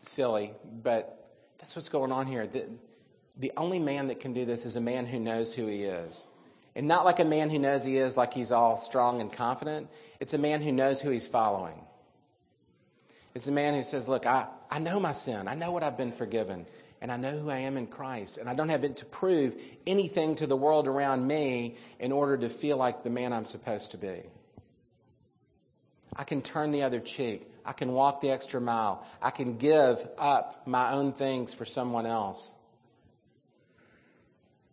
[0.03, 2.47] silly, but that's what's going on here.
[2.47, 2.67] The,
[3.39, 6.27] the only man that can do this is a man who knows who he is.
[6.75, 9.89] And not like a man who knows he is, like he's all strong and confident.
[10.21, 11.81] It's a man who knows who he's following.
[13.35, 15.49] It's a man who says, Look, I, I know my sin.
[15.49, 16.67] I know what I've been forgiven.
[17.01, 18.39] And I know who I am in Christ.
[18.39, 19.55] And I don't have to prove
[19.87, 23.93] anything to the world around me in order to feel like the man I'm supposed
[23.93, 24.23] to be.
[26.17, 27.49] I can turn the other cheek.
[27.65, 29.07] I can walk the extra mile.
[29.23, 32.53] I can give up my own things for someone else.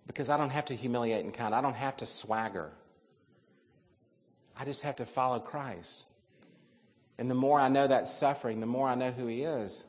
[0.08, 1.54] Because I don't have to humiliate and count.
[1.54, 2.72] I don't have to swagger.
[4.58, 6.06] I just have to follow Christ.
[7.18, 9.86] And the more I know that suffering, the more I know who He is,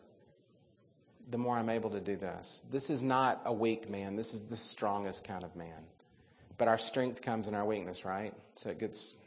[1.28, 2.62] the more I'm able to do this.
[2.70, 5.84] This is not a weak man, this is the strongest kind of man.
[6.58, 8.32] But our strength comes in our weakness, right?
[8.54, 9.18] So it gets.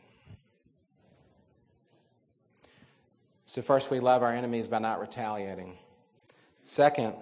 [3.45, 5.77] So, first, we love our enemies by not retaliating.
[6.63, 7.15] Second,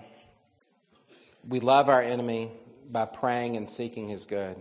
[1.48, 2.52] we love our enemy
[2.92, 4.58] by praying and seeking his good.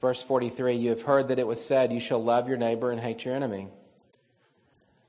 [0.00, 3.00] Verse 43 You have heard that it was said, You shall love your neighbor and
[3.00, 3.68] hate your enemy.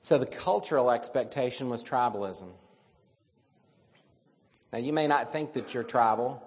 [0.02, 2.50] So the cultural expectation was tribalism.
[4.72, 6.44] Now, you may not think that you're tribal,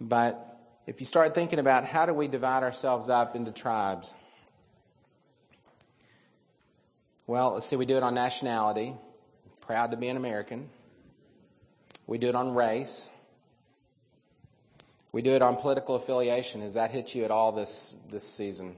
[0.00, 4.12] but if you start thinking about how do we divide ourselves up into tribes?
[7.26, 8.94] Well, let's see, we do it on nationality.
[9.60, 10.70] Proud to be an American.
[12.06, 13.08] We do it on race.
[15.12, 16.60] We do it on political affiliation.
[16.62, 18.76] Has that hit you at all this, this season?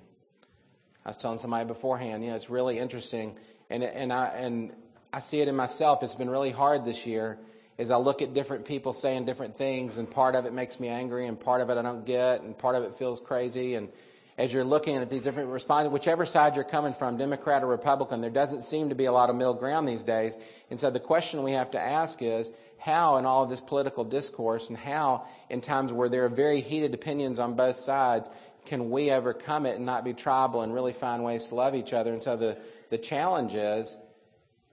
[1.05, 3.37] I was telling somebody beforehand, you know, it's really interesting
[3.71, 4.73] and and I and
[5.13, 6.03] I see it in myself.
[6.03, 7.39] It's been really hard this year
[7.79, 10.89] as I look at different people saying different things, and part of it makes me
[10.89, 13.75] angry, and part of it I don't get, and part of it feels crazy.
[13.75, 13.89] And
[14.37, 18.21] as you're looking at these different responses, whichever side you're coming from, Democrat or Republican,
[18.21, 20.37] there doesn't seem to be a lot of middle ground these days.
[20.71, 22.51] And so the question we have to ask is,
[22.81, 26.61] how in all of this political discourse, and how in times where there are very
[26.61, 28.29] heated opinions on both sides,
[28.67, 31.93] can we overcome it and not be tribal and really find ways to love each
[31.93, 32.13] other?
[32.13, 32.59] And so the
[32.91, 33.97] the challenge is,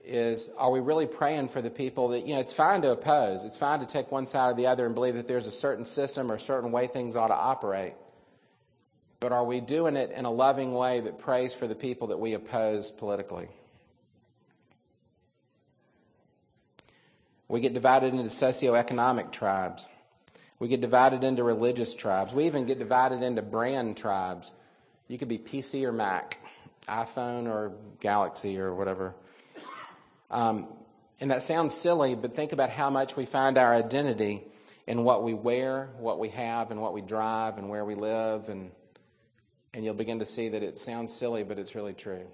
[0.04, 3.44] is are we really praying for the people that, you know, it's fine to oppose.
[3.44, 5.84] It's fine to take one side or the other and believe that there's a certain
[5.84, 7.94] system or a certain way things ought to operate.
[9.20, 12.18] But are we doing it in a loving way that prays for the people that
[12.18, 13.48] we oppose politically?
[17.48, 19.86] We get divided into socioeconomic tribes.
[20.58, 22.32] We get divided into religious tribes.
[22.32, 24.52] We even get divided into brand tribes.
[25.06, 26.38] You could be PC or Mac
[26.88, 29.14] iPhone or Galaxy or whatever.
[30.30, 30.68] Um,
[31.20, 34.42] and that sounds silly, but think about how much we find our identity
[34.86, 38.48] in what we wear, what we have, and what we drive, and where we live,
[38.48, 38.70] and
[39.74, 42.26] and you'll begin to see that it sounds silly, but it's really true.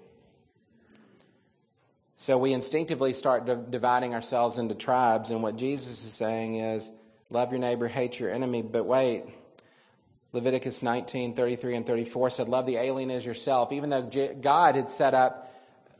[2.17, 6.89] So we instinctively start dividing ourselves into tribes, and what Jesus is saying is,
[7.29, 8.61] love your neighbor, hate your enemy.
[8.61, 9.25] But wait,
[10.31, 13.71] Leviticus 19, 33 and 34 said, Love the alien as yourself.
[13.71, 14.09] Even though
[14.41, 15.53] God had set up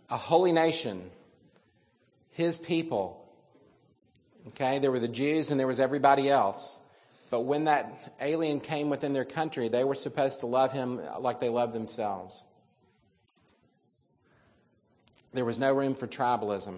[0.09, 1.09] a holy nation,
[2.31, 3.25] his people,
[4.49, 6.75] okay, there were the Jews and there was everybody else.
[7.29, 11.39] But when that alien came within their country, they were supposed to love him like
[11.39, 12.43] they loved themselves.
[15.35, 16.75] There was no room for tribalism.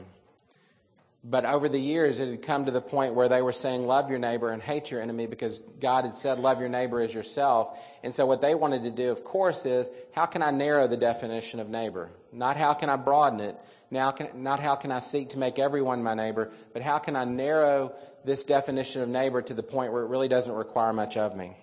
[1.23, 4.09] But over the years, it had come to the point where they were saying, Love
[4.09, 7.77] your neighbor and hate your enemy because God had said, Love your neighbor as yourself.
[8.03, 10.97] And so, what they wanted to do, of course, is how can I narrow the
[10.97, 12.09] definition of neighbor?
[12.33, 13.55] Not how can I broaden it,
[13.91, 17.15] now can, not how can I seek to make everyone my neighbor, but how can
[17.15, 17.93] I narrow
[18.25, 21.55] this definition of neighbor to the point where it really doesn't require much of me?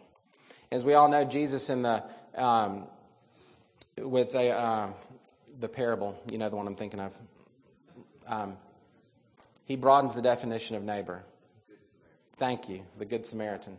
[0.70, 2.04] As we all know, Jesus in the
[2.36, 2.84] um,
[3.98, 4.90] with the, uh,
[5.58, 7.12] the parable, you know the one I'm thinking of.
[8.26, 8.56] Um,
[9.64, 11.22] he broadens the definition of neighbor.
[12.36, 13.76] Thank you, the Good Samaritan.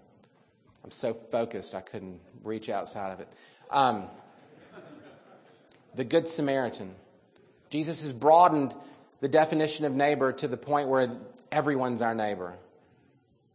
[0.84, 3.28] I'm so focused I couldn't reach outside of it.
[3.69, 4.05] Um,
[5.95, 6.95] the Good Samaritan.
[7.69, 8.76] Jesus has broadened
[9.21, 11.09] the definition of neighbor to the point where
[11.51, 12.53] everyone's our neighbor.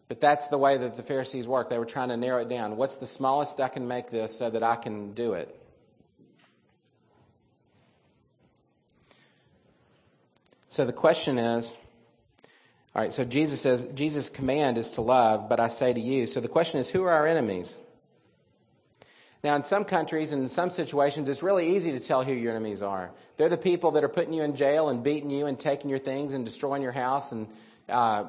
[0.09, 1.71] But that's the way that the Pharisees work.
[1.71, 2.77] They were trying to narrow it down.
[2.77, 5.57] What's the smallest I can make this so that I can do it?
[10.71, 11.77] So the question is
[12.95, 16.27] all right, so Jesus says, Jesus' command is to love, but I say to you.
[16.27, 17.77] So the question is, who are our enemies?
[19.45, 22.51] Now, in some countries and in some situations, it's really easy to tell who your
[22.51, 23.13] enemies are.
[23.37, 26.01] They're the people that are putting you in jail and beating you and taking your
[26.01, 27.47] things and destroying your house and
[27.89, 28.25] uh,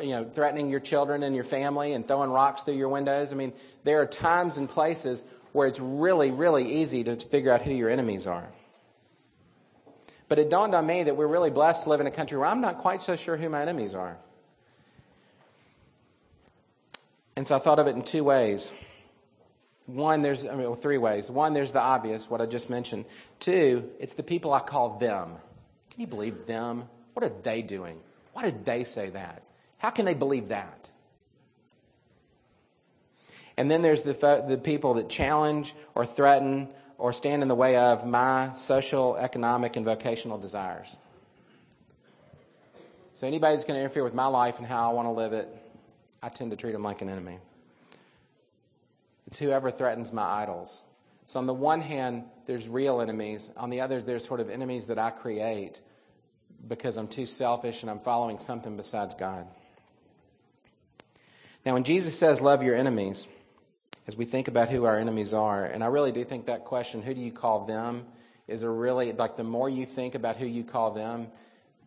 [0.00, 3.32] you know, threatening your children and your family and throwing rocks through your windows.
[3.32, 7.62] I mean, there are times and places where it's really, really easy to figure out
[7.62, 8.48] who your enemies are.
[10.34, 12.48] But it dawned on me that we're really blessed to live in a country where
[12.48, 14.16] I'm not quite so sure who my enemies are.
[17.36, 18.72] And so I thought of it in two ways.
[19.86, 21.30] One, there's, I mean, well, three ways.
[21.30, 23.04] One, there's the obvious, what I just mentioned.
[23.38, 25.36] Two, it's the people I call them.
[25.92, 26.88] Can you believe them?
[27.12, 28.00] What are they doing?
[28.32, 29.44] Why did they say that?
[29.78, 30.90] How can they believe that?
[33.56, 37.76] And then there's the, the people that challenge or threaten or stand in the way
[37.76, 40.96] of my social, economic, and vocational desires.
[43.14, 45.32] So anybody that's going to interfere with my life and how I want to live
[45.32, 45.48] it,
[46.22, 47.38] I tend to treat them like an enemy.
[49.26, 50.80] It's whoever threatens my idols.
[51.26, 53.50] So on the one hand, there's real enemies.
[53.56, 55.80] On the other, there's sort of enemies that I create
[56.66, 59.46] because I'm too selfish and I'm following something besides God.
[61.64, 63.26] Now, when Jesus says, love your enemies,
[64.06, 67.02] as we think about who our enemies are, and I really do think that question,
[67.02, 68.04] who do you call them,
[68.46, 71.28] is a really, like, the more you think about who you call them,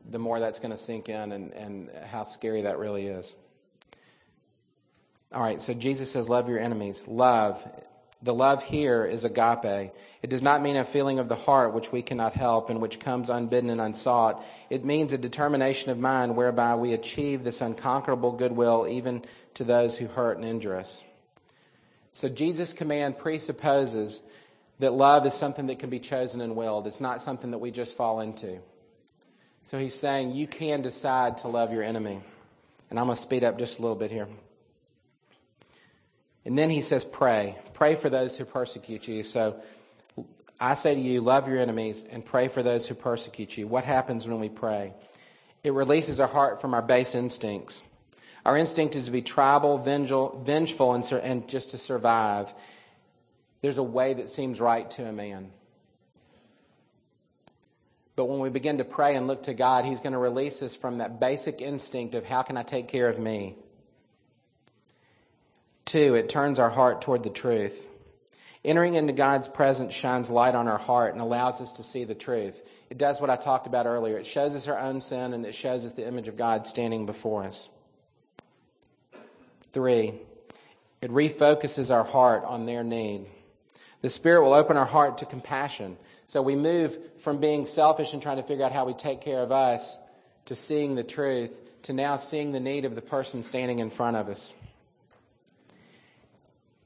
[0.09, 3.35] the more that's going to sink in and, and how scary that really is.
[5.33, 7.07] All right, so Jesus says, love your enemies.
[7.07, 7.67] Love
[8.21, 9.91] the love here is agape.
[10.23, 12.99] It does not mean a feeling of the heart which we cannot help and which
[12.99, 14.43] comes unbidden and unsought.
[14.69, 19.97] It means a determination of mind whereby we achieve this unconquerable goodwill even to those
[19.97, 21.03] who hurt and injure us.
[22.17, 24.21] So Jesus' command presupposes
[24.79, 26.87] that love is something that can be chosen and willed.
[26.87, 28.57] It's not something that we just fall into.
[29.65, 32.19] So he's saying you can decide to love your enemy.
[32.89, 34.27] And I'm going to speed up just a little bit here.
[36.43, 37.55] And then he says, pray.
[37.75, 39.21] Pray for those who persecute you.
[39.21, 39.61] So
[40.59, 43.67] I say to you, love your enemies and pray for those who persecute you.
[43.67, 44.95] What happens when we pray?
[45.63, 47.79] It releases our heart from our base instincts.
[48.47, 52.53] Our instinct is to be tribal, vengeful, and, and just to survive.
[53.61, 55.51] There's a way that seems right to a man.
[58.15, 60.77] But when we begin to pray and look to God, He's going to release us
[60.77, 63.57] from that basic instinct of how can I take care of me?
[65.83, 67.85] Two, it turns our heart toward the truth.
[68.63, 72.15] Entering into God's presence shines light on our heart and allows us to see the
[72.15, 72.63] truth.
[72.89, 74.17] It does what I talked about earlier.
[74.17, 77.05] It shows us our own sin and it shows us the image of God standing
[77.05, 77.67] before us.
[79.77, 80.15] Three,
[81.03, 83.27] it refocuses our heart on their need.
[84.01, 85.97] The Spirit will open our heart to compassion.
[86.25, 89.39] So we move from being selfish and trying to figure out how we take care
[89.39, 89.99] of us
[90.45, 94.17] to seeing the truth to now seeing the need of the person standing in front
[94.17, 94.51] of us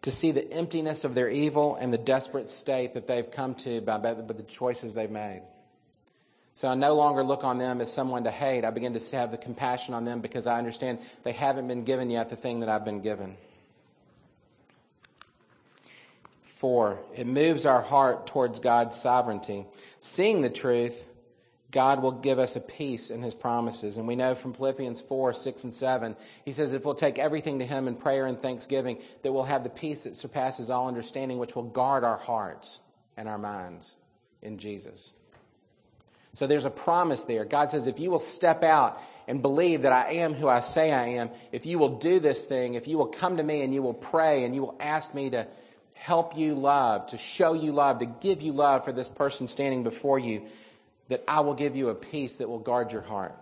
[0.01, 3.79] to see the emptiness of their evil and the desperate state that they've come to
[3.79, 5.43] by, by the choices they've made.
[6.55, 8.65] So I no longer look on them as someone to hate.
[8.65, 12.09] I begin to have the compassion on them because I understand they haven't been given
[12.09, 13.37] yet the thing that I've been given.
[16.43, 19.65] Four, it moves our heart towards God's sovereignty.
[19.99, 21.07] Seeing the truth
[21.71, 23.97] God will give us a peace in his promises.
[23.97, 27.59] And we know from Philippians 4, 6, and 7, he says if we'll take everything
[27.59, 31.37] to him in prayer and thanksgiving, that we'll have the peace that surpasses all understanding,
[31.37, 32.81] which will guard our hearts
[33.15, 33.95] and our minds
[34.41, 35.13] in Jesus.
[36.34, 37.45] So there's a promise there.
[37.45, 40.93] God says, if you will step out and believe that I am who I say
[40.93, 43.73] I am, if you will do this thing, if you will come to me and
[43.73, 45.47] you will pray and you will ask me to
[45.93, 49.84] help you love, to show you love, to give you love for this person standing
[49.84, 50.41] before you,
[51.09, 53.36] that I will give you a peace that will guard your heart.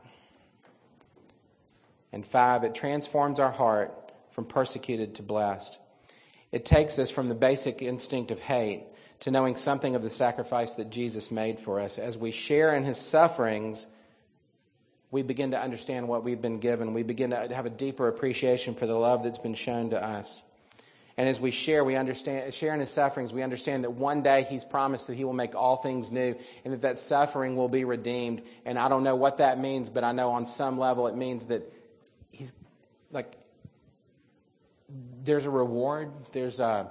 [2.11, 3.93] And five, it transforms our heart
[4.31, 5.77] from persecuted to blessed.
[6.51, 8.83] It takes us from the basic instinct of hate
[9.21, 11.99] to knowing something of the sacrifice that Jesus made for us.
[11.99, 13.85] As we share in his sufferings,
[15.11, 16.93] we begin to understand what we've been given.
[16.93, 20.41] We begin to have a deeper appreciation for the love that's been shown to us.
[21.17, 24.47] And as we share, we understand, share in his sufferings, we understand that one day
[24.49, 26.33] he's promised that he will make all things new
[26.63, 28.41] and that that suffering will be redeemed.
[28.63, 31.47] And I don't know what that means, but I know on some level it means
[31.47, 31.69] that
[32.31, 32.53] he's
[33.11, 33.35] like,
[35.29, 36.89] there's a reward, there's a,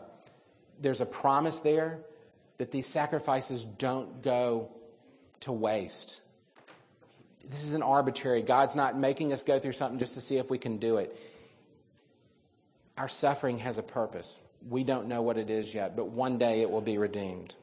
[0.80, 1.99] there's a promise there
[2.59, 4.70] that these sacrifices don't go
[5.41, 6.20] to waste.
[7.51, 8.43] This isn't arbitrary.
[8.43, 11.18] God's not making us go through something just to see if we can do it.
[12.97, 14.36] Our suffering has a purpose.
[14.68, 17.57] We don't know what it is yet, but one day it will be redeemed.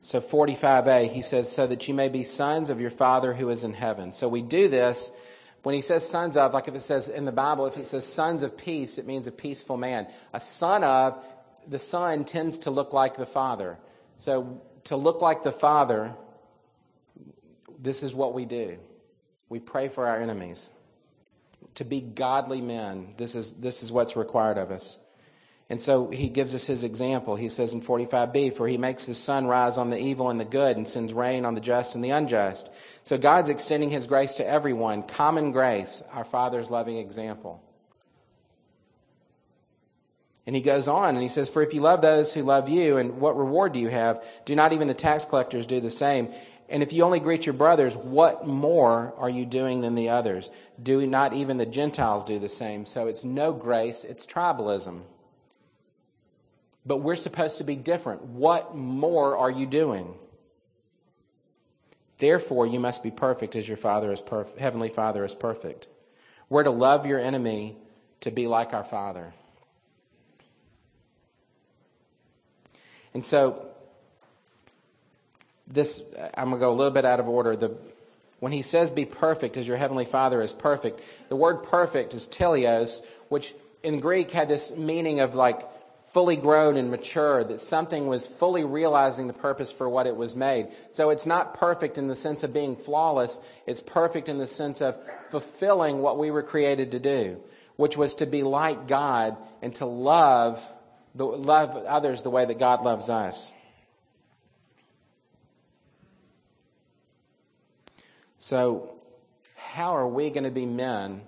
[0.00, 3.64] So 45a, he says, so that you may be sons of your Father who is
[3.64, 4.14] in heaven.
[4.14, 5.12] So we do this
[5.62, 8.06] when he says sons of, like if it says in the Bible, if it says
[8.06, 10.08] sons of peace, it means a peaceful man.
[10.32, 11.24] A son of,
[11.66, 13.78] the son tends to look like the father.
[14.18, 16.14] So to look like the father,
[17.78, 18.78] this is what we do.
[19.48, 20.68] We pray for our enemies
[21.76, 23.14] to be godly men.
[23.16, 24.98] This is, this is what's required of us.
[25.72, 27.34] And so he gives us his example.
[27.34, 30.44] He says in 45b, For he makes his sun rise on the evil and the
[30.44, 32.68] good and sends rain on the just and the unjust.
[33.04, 35.02] So God's extending his grace to everyone.
[35.02, 37.64] Common grace, our Father's loving example.
[40.46, 42.98] And he goes on and he says, For if you love those who love you,
[42.98, 44.22] and what reward do you have?
[44.44, 46.28] Do not even the tax collectors do the same?
[46.68, 50.50] And if you only greet your brothers, what more are you doing than the others?
[50.82, 52.84] Do not even the Gentiles do the same?
[52.84, 55.04] So it's no grace, it's tribalism.
[56.84, 58.22] But we're supposed to be different.
[58.22, 60.14] What more are you doing?
[62.18, 65.88] Therefore, you must be perfect as your Father is perfect, Heavenly Father is perfect.
[66.48, 67.76] We're to love your enemy
[68.20, 69.32] to be like our Father.
[73.14, 73.66] And so,
[75.66, 76.02] this,
[76.36, 77.56] I'm going to go a little bit out of order.
[77.56, 77.76] The,
[78.40, 82.26] when he says be perfect as your heavenly Father is perfect, the word perfect is
[82.26, 85.62] teleos, which in Greek had this meaning of like
[86.12, 90.36] fully grown and mature, that something was fully realizing the purpose for what it was
[90.36, 90.68] made.
[90.90, 94.82] So it's not perfect in the sense of being flawless, it's perfect in the sense
[94.82, 94.96] of
[95.30, 97.40] fulfilling what we were created to do,
[97.76, 100.62] which was to be like God and to love,
[101.14, 103.50] the, love others the way that God loves us.
[108.38, 108.96] So,
[109.56, 111.22] how are we going to be men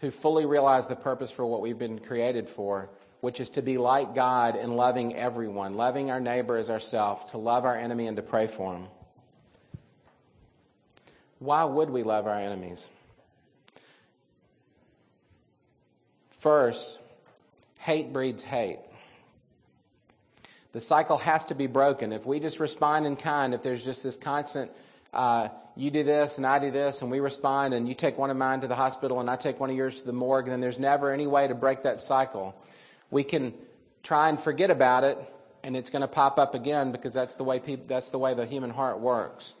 [0.00, 2.90] who fully realize the purpose for what we've been created for
[3.26, 7.38] which is to be like God in loving everyone, loving our neighbor as ourselves, to
[7.38, 8.86] love our enemy and to pray for him.
[11.40, 12.88] Why would we love our enemies?
[16.28, 17.00] First,
[17.78, 18.78] hate breeds hate.
[20.70, 22.12] The cycle has to be broken.
[22.12, 24.70] If we just respond in kind, if there's just this constant,
[25.12, 28.30] uh, you do this and I do this, and we respond, and you take one
[28.30, 30.60] of mine to the hospital and I take one of yours to the morgue, then
[30.60, 32.54] there's never any way to break that cycle
[33.10, 33.54] we can
[34.02, 35.18] try and forget about it
[35.66, 38.34] and it's going to pop up again because that's the way people, that's the way
[38.34, 39.54] the human heart works.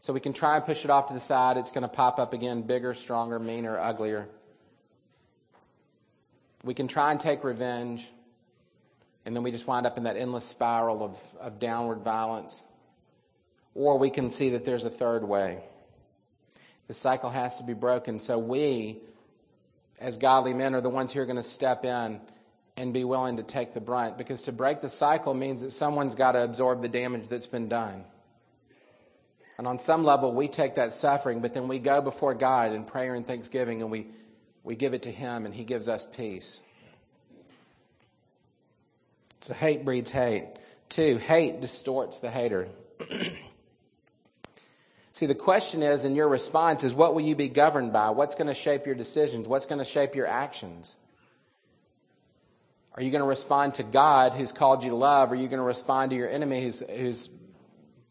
[0.00, 1.58] So we can try and push it off to the side.
[1.58, 4.28] It's going to pop up again, bigger, stronger, meaner, uglier.
[6.64, 8.10] We can try and take revenge,
[9.26, 12.64] and then we just wind up in that endless spiral of, of downward violence.
[13.74, 15.58] Or we can see that there's a third way.
[16.88, 18.20] The cycle has to be broken.
[18.20, 18.98] So we,
[20.00, 22.20] as godly men, are the ones who are going to step in
[22.76, 24.18] and be willing to take the brunt.
[24.18, 27.68] Because to break the cycle means that someone's got to absorb the damage that's been
[27.68, 28.04] done.
[29.58, 32.84] And on some level, we take that suffering, but then we go before God in
[32.84, 34.06] prayer and thanksgiving and we,
[34.64, 36.60] we give it to Him and He gives us peace.
[39.40, 40.48] So hate breeds hate.
[40.88, 42.68] Two, hate distorts the hater.
[45.12, 48.10] See, the question is, and your response is, what will you be governed by?
[48.10, 49.46] What's going to shape your decisions?
[49.46, 50.94] What's going to shape your actions?
[52.94, 55.30] Are you going to respond to God who's called you to love?
[55.30, 57.30] Or are you going to respond to your enemy who's, who's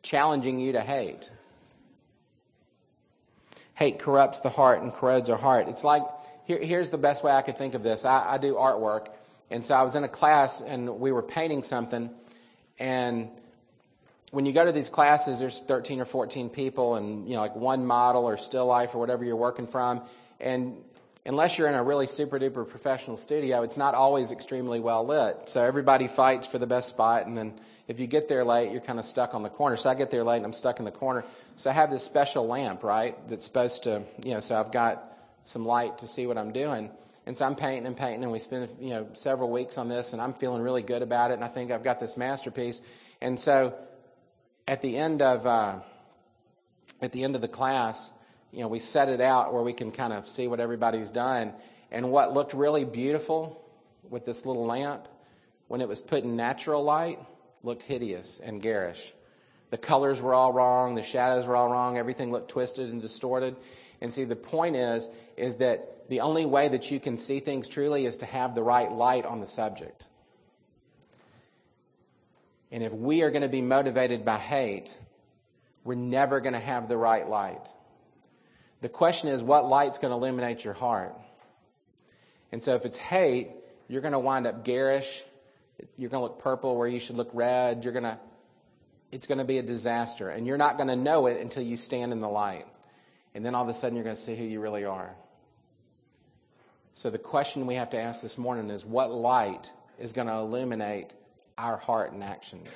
[0.02, 1.30] challenging you to hate?
[3.76, 5.68] Hate corrupts the heart and corrodes our heart.
[5.68, 6.04] It's like,
[6.46, 8.06] here, here's the best way I could think of this.
[8.06, 9.08] I, I do artwork.
[9.52, 12.10] And so I was in a class and we were painting something.
[12.80, 13.30] And
[14.32, 17.56] when you go to these classes, there's 13 or 14 people and, you know, like
[17.56, 20.02] one model or still life or whatever you're working from.
[20.40, 20.78] And
[21.26, 25.50] unless you're in a really super duper professional studio, it's not always extremely well lit.
[25.50, 27.54] So everybody fights for the best spot, and then
[27.88, 29.76] if you get there late, you're kind of stuck on the corner.
[29.78, 31.26] So I get there late and I'm stuck in the corner.
[31.58, 35.04] So I have this special lamp, right, that's supposed to, you know, so I've got
[35.44, 36.90] some light to see what I'm doing.
[37.26, 40.14] And so I'm painting and painting, and we spend, you know, several weeks on this,
[40.14, 42.82] and I'm feeling really good about it, and I think I've got this masterpiece.
[43.22, 43.76] And so
[44.68, 45.80] at the end of, uh,
[47.02, 48.10] at the end of the class,
[48.52, 51.54] you know, we set it out where we can kind of see what everybody's done.
[51.92, 53.64] And what looked really beautiful
[54.10, 55.08] with this little lamp,
[55.68, 57.20] when it was put in natural light,
[57.64, 59.14] looked hideous and garish.
[59.70, 63.56] The colors were all wrong, the shadows were all wrong, everything looked twisted and distorted.
[64.02, 67.70] And see, the point is, is that the only way that you can see things
[67.70, 70.08] truly is to have the right light on the subject.
[72.70, 74.96] And if we are going to be motivated by hate,
[75.86, 77.66] we're never going to have the right light.
[78.82, 81.16] The question is, what light's going to illuminate your heart?
[82.52, 83.50] And so if it's hate,
[83.88, 85.24] you're going to wind up garish.
[85.98, 87.84] You're going to look purple where you should look red.
[87.84, 88.20] You're going to,
[89.12, 90.30] it's going to be a disaster.
[90.30, 92.66] And you're not going to know it until you stand in the light.
[93.34, 95.16] And then all of a sudden you're going to see who you really are.
[96.94, 100.34] So the question we have to ask this morning is what light is going to
[100.34, 101.12] illuminate
[101.58, 102.68] our heart and actions?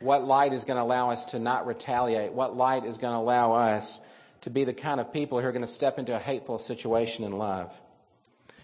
[0.00, 2.32] What light is going to allow us to not retaliate?
[2.32, 4.00] What light is going to allow us
[4.46, 7.24] to be the kind of people who are going to step into a hateful situation
[7.24, 7.80] in love.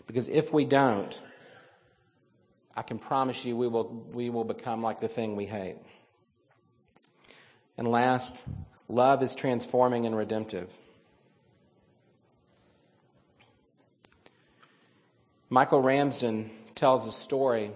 [0.07, 1.21] Because if we don't,
[2.77, 5.79] I can promise you we will, we will become like the thing we hate.
[7.77, 8.37] And last,
[8.87, 10.73] love is transforming and redemptive.
[15.51, 17.73] Michael Ramsden tells a story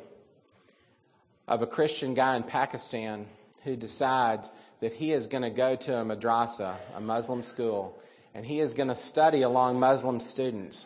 [1.48, 3.26] of a Christian guy in Pakistan
[3.64, 7.98] who decides that he is going to go to a madrasa, a Muslim school,
[8.34, 10.84] and he is going to study along Muslim students.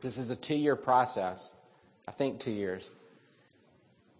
[0.00, 1.52] This is a two year process,
[2.06, 2.90] I think two years.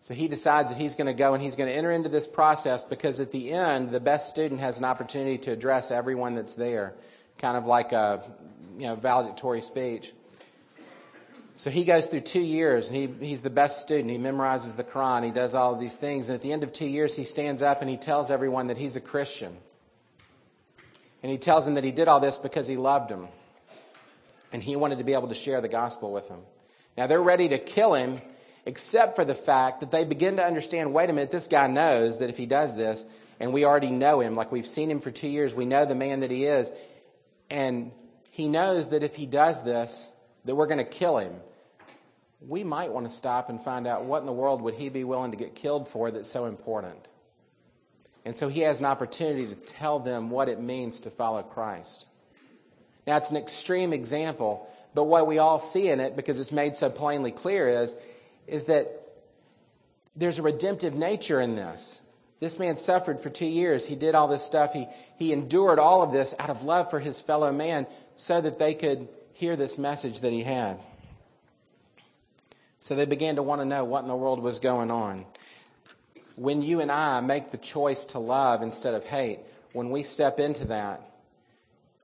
[0.01, 2.27] So he decides that he's going to go and he's going to enter into this
[2.27, 6.55] process because at the end, the best student has an opportunity to address everyone that's
[6.55, 6.95] there,
[7.39, 8.23] kind of like a
[8.79, 10.13] you know valedictory speech.
[11.59, 14.13] So he goes through two years and he, he's the best student.
[14.13, 15.25] He memorizes the Quran.
[15.25, 16.29] He does all of these things.
[16.29, 18.79] And at the end of two years, he stands up and he tells everyone that
[18.79, 19.57] he's a Christian.
[21.21, 23.27] And he tells them that he did all this because he loved them.
[24.53, 26.43] And he wanted to be able to share the gospel with them.
[26.97, 28.21] Now they're ready to kill him,
[28.65, 32.19] except for the fact that they begin to understand wait a minute, this guy knows
[32.19, 33.05] that if he does this,
[33.41, 35.97] and we already know him, like we've seen him for two years, we know the
[35.97, 36.71] man that he is.
[37.51, 37.91] And
[38.31, 40.09] he knows that if he does this,
[40.45, 41.33] that we're going to kill him
[42.41, 45.05] we might want to stop and find out what in the world would he be
[45.05, 47.09] willing to get killed for that's so important.
[48.25, 52.07] And so he has an opportunity to tell them what it means to follow Christ.
[53.07, 56.77] Now, it's an extreme example, but what we all see in it, because it's made
[56.77, 57.97] so plainly clear, is,
[58.47, 58.89] is that
[60.15, 62.03] there's a redemptive nature in this.
[62.41, 63.87] This man suffered for two years.
[63.87, 64.75] He did all this stuff.
[64.75, 64.87] He,
[65.17, 68.75] he endured all of this out of love for his fellow man so that they
[68.75, 70.79] could hear this message that he had.
[72.81, 75.27] So they began to want to know what in the world was going on.
[76.37, 79.41] When you and I make the choice to love instead of hate,
[79.73, 81.03] when we step into that,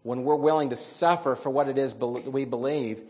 [0.03, 3.03] when we're willing to suffer for what it is we believe,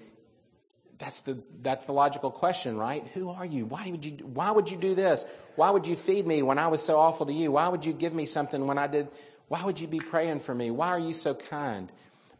[0.98, 3.04] that's the, that's the logical question, right?
[3.14, 3.66] Who are you?
[3.66, 5.24] Why would you, why would you do this?
[5.56, 7.52] Why would you feed me when I was so awful to you?
[7.52, 9.08] Why would you give me something when I did?
[9.48, 10.70] Why would you be praying for me?
[10.70, 11.90] Why are you so kind?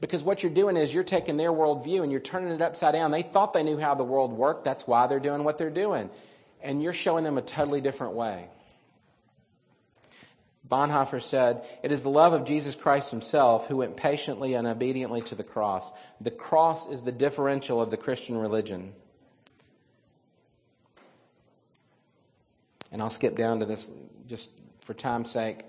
[0.01, 3.11] Because what you're doing is you're taking their worldview and you're turning it upside down.
[3.11, 4.65] They thought they knew how the world worked.
[4.65, 6.11] That's why they're doing what they're doing.
[6.63, 8.49] And you're showing them a totally different way.
[10.69, 15.21] Bonhoeffer said, It is the love of Jesus Christ himself who went patiently and obediently
[15.23, 15.93] to the cross.
[16.21, 18.93] The cross is the differential of the Christian religion.
[22.91, 23.91] And I'll skip down to this
[24.27, 25.65] just for time's sake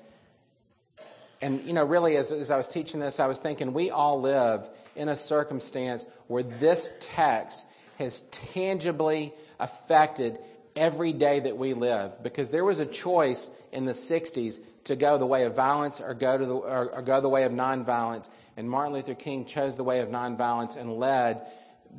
[1.41, 4.21] and, you know, really, as, as I was teaching this, I was thinking we all
[4.21, 7.65] live in a circumstance where this text
[7.97, 10.37] has tangibly affected
[10.75, 15.17] every day that we live because there was a choice in the 60s to go
[15.17, 18.29] the way of violence or go, to the, or, or go the way of nonviolence.
[18.57, 21.41] And Martin Luther King chose the way of nonviolence and led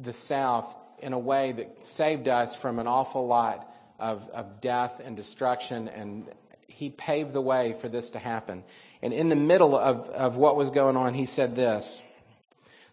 [0.01, 5.01] the South in a way that saved us from an awful lot of, of death
[5.05, 5.89] and destruction.
[5.89, 6.27] And
[6.69, 8.65] he paved the way for this to happen.
[9.03, 12.01] And in the middle of, of what was going on, he said this.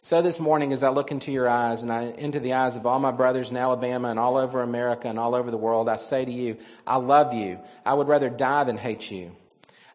[0.01, 2.85] So this morning, as I look into your eyes and I, into the eyes of
[2.85, 5.95] all my brothers in Alabama and all over America and all over the world, I
[5.95, 7.59] say to you, I love you.
[7.85, 9.33] I would rather die than hate you.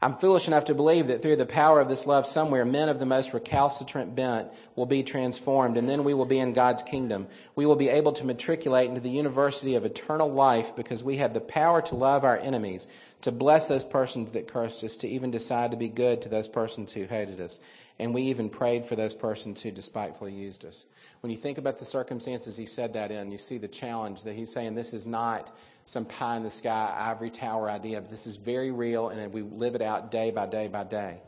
[0.01, 3.01] I'm foolish enough to believe that through the power of this love somewhere, men of
[3.01, 7.27] the most recalcitrant bent will be transformed, and then we will be in God's kingdom.
[7.57, 11.35] We will be able to matriculate into the university of eternal life because we have
[11.35, 12.87] the power to love our enemies,
[13.23, 16.47] to bless those persons that cursed us, to even decide to be good to those
[16.47, 17.59] persons who hated us.
[17.99, 20.85] And we even prayed for those persons who despitefully used us.
[21.21, 24.35] When you think about the circumstances he said that in, you see the challenge that
[24.35, 25.55] he's saying this is not
[25.85, 29.43] some pie in the sky ivory tower idea, but this is very real and we
[29.43, 31.21] live it out day by day by day.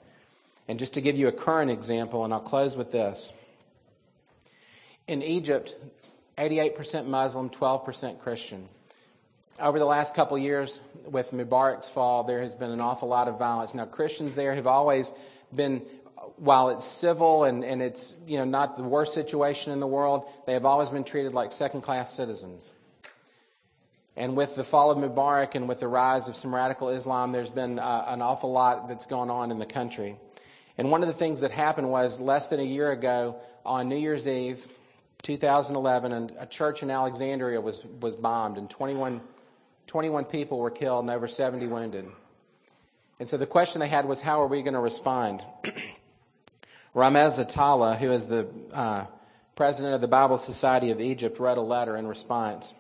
[0.69, 3.33] And just to give you a current example, and I'll close with this.
[5.09, 5.75] In Egypt,
[6.39, 8.69] 88% Muslim, 12% Christian.
[9.59, 13.39] Over the last couple years, with Mubarak's fall, there has been an awful lot of
[13.39, 13.75] violence.
[13.75, 15.13] Now, Christians there have always
[15.55, 15.83] been,
[16.41, 20.27] while it's civil and, and it's you know not the worst situation in the world,
[20.47, 22.67] they have always been treated like second class citizens.
[24.17, 27.51] And with the fall of Mubarak and with the rise of some radical Islam, there's
[27.51, 30.17] been uh, an awful lot that's gone on in the country.
[30.77, 33.97] And one of the things that happened was less than a year ago on New
[33.97, 34.67] Year's Eve,
[35.23, 39.21] 2011, a church in Alexandria was, was bombed, and 21,
[39.87, 42.07] 21 people were killed and over 70 wounded.
[43.19, 45.45] And so the question they had was, how are we going to respond?
[46.95, 49.07] Ramez Atallah, who is the uh,
[49.55, 52.73] president of the Bible Society of Egypt, wrote a letter in response.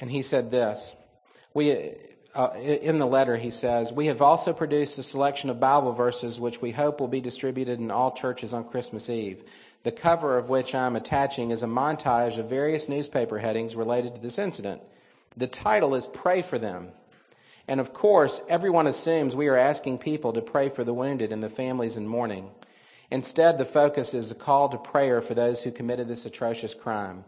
[0.00, 0.92] And he said this.
[1.52, 1.94] We,
[2.34, 6.40] uh, in the letter, he says, We have also produced a selection of Bible verses
[6.40, 9.44] which we hope will be distributed in all churches on Christmas Eve.
[9.84, 14.14] The cover of which I am attaching is a montage of various newspaper headings related
[14.14, 14.82] to this incident.
[15.36, 16.88] The title is Pray for Them.
[17.66, 21.42] And of course, everyone assumes we are asking people to pray for the wounded and
[21.42, 22.50] the families in mourning.
[23.10, 27.24] Instead, the focus is a call to prayer for those who committed this atrocious crime.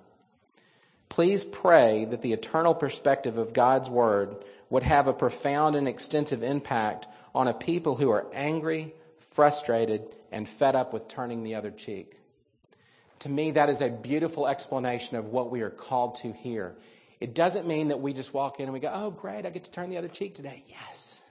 [1.08, 4.36] Please pray that the eternal perspective of God's Word
[4.68, 10.48] would have a profound and extensive impact on a people who are angry, frustrated, and
[10.48, 12.16] fed up with turning the other cheek.
[13.20, 16.74] To me, that is a beautiful explanation of what we are called to here.
[17.20, 19.64] It doesn't mean that we just walk in and we go, oh, great, I get
[19.64, 20.64] to turn the other cheek today.
[20.68, 21.22] Yes.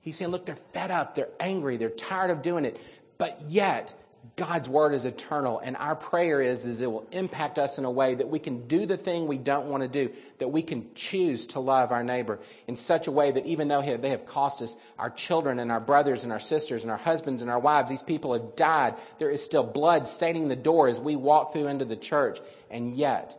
[0.00, 2.80] He's saying, look, they're fed up, they're angry, they're tired of doing it,
[3.16, 3.94] but yet
[4.36, 7.90] God's word is eternal, and our prayer is, is it will impact us in a
[7.90, 10.92] way that we can do the thing we don't want to do, that we can
[10.94, 14.60] choose to love our neighbor in such a way that even though they have cost
[14.60, 17.90] us our children and our brothers and our sisters and our husbands and our wives,
[17.90, 18.94] these people have died.
[19.18, 22.38] There is still blood staining the door as we walk through into the church,
[22.70, 23.36] and yet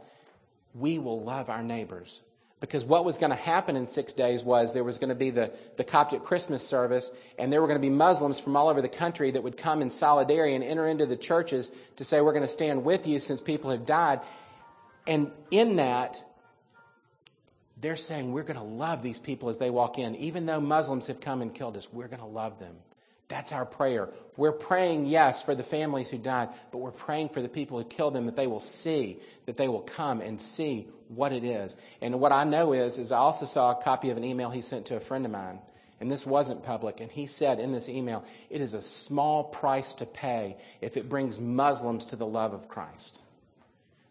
[0.73, 2.21] we will love our neighbors
[2.59, 5.29] because what was going to happen in six days was there was going to be
[5.29, 8.81] the, the Coptic Christmas service, and there were going to be Muslims from all over
[8.81, 12.33] the country that would come in solidarity and enter into the churches to say, We're
[12.33, 14.19] going to stand with you since people have died.
[15.07, 16.21] And in that,
[17.79, 20.15] they're saying, We're going to love these people as they walk in.
[20.15, 22.75] Even though Muslims have come and killed us, we're going to love them.
[23.29, 24.09] That's our prayer.
[24.37, 27.85] We're praying, yes, for the families who died, but we're praying for the people who
[27.85, 31.77] killed them that they will see, that they will come and see what it is.
[32.01, 34.61] And what I know is, is I also saw a copy of an email he
[34.61, 35.59] sent to a friend of mine,
[35.99, 39.93] and this wasn't public, and he said in this email, it is a small price
[39.95, 43.21] to pay if it brings Muslims to the love of Christ.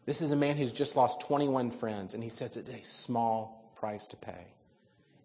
[0.07, 3.73] This is a man who's just lost 21 friends, and he says it's a small
[3.77, 4.47] price to pay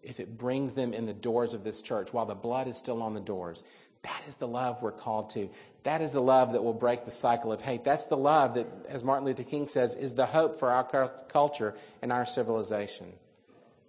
[0.04, 3.02] if it brings them in the doors of this church while the blood is still
[3.02, 3.62] on the doors.
[4.04, 5.50] That is the love we're called to.
[5.82, 7.84] That is the love that will break the cycle of hate.
[7.84, 11.74] That's the love that, as Martin Luther King says, is the hope for our culture
[12.02, 13.12] and our civilization.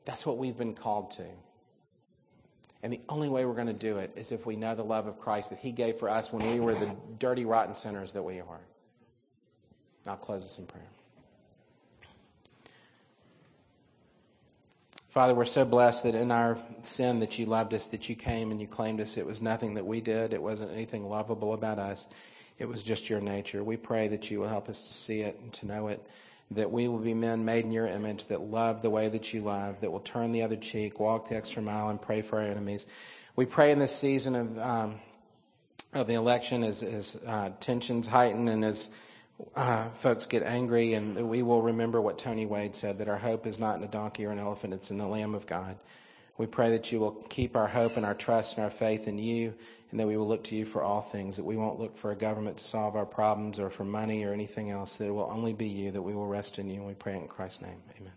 [0.06, 1.26] That's what we've been called to.
[2.82, 5.08] And the only way we're going to do it is if we know the love
[5.08, 8.24] of Christ that He gave for us when we were the dirty, rotten sinners that
[8.24, 8.62] we are.
[10.08, 10.84] I'll close this in prayer.
[15.16, 18.52] Father, we're so blessed that in our sin that you loved us, that you came
[18.52, 19.16] and you claimed us.
[19.16, 20.34] It was nothing that we did.
[20.34, 22.06] It wasn't anything lovable about us.
[22.60, 23.64] It was just your nature.
[23.64, 26.06] We pray that you will help us to see it and to know it,
[26.52, 29.40] that we will be men made in your image, that love the way that you
[29.40, 32.46] love, that will turn the other cheek, walk the extra mile, and pray for our
[32.46, 32.86] enemies.
[33.38, 34.96] We pray in this season of, um,
[35.94, 38.90] of the election as, as uh, tensions heighten and as
[39.56, 43.46] uh, folks get angry, and we will remember what Tony Wade said that our hope
[43.46, 45.78] is not in a donkey or an elephant, it's in the Lamb of God.
[46.38, 49.18] We pray that you will keep our hope and our trust and our faith in
[49.18, 49.54] you,
[49.92, 52.12] and that we will look to you for all things, that we won't look for
[52.12, 55.30] a government to solve our problems or for money or anything else, that it will
[55.32, 56.78] only be you, that we will rest in you.
[56.78, 57.82] And we pray in Christ's name.
[57.98, 58.12] Amen.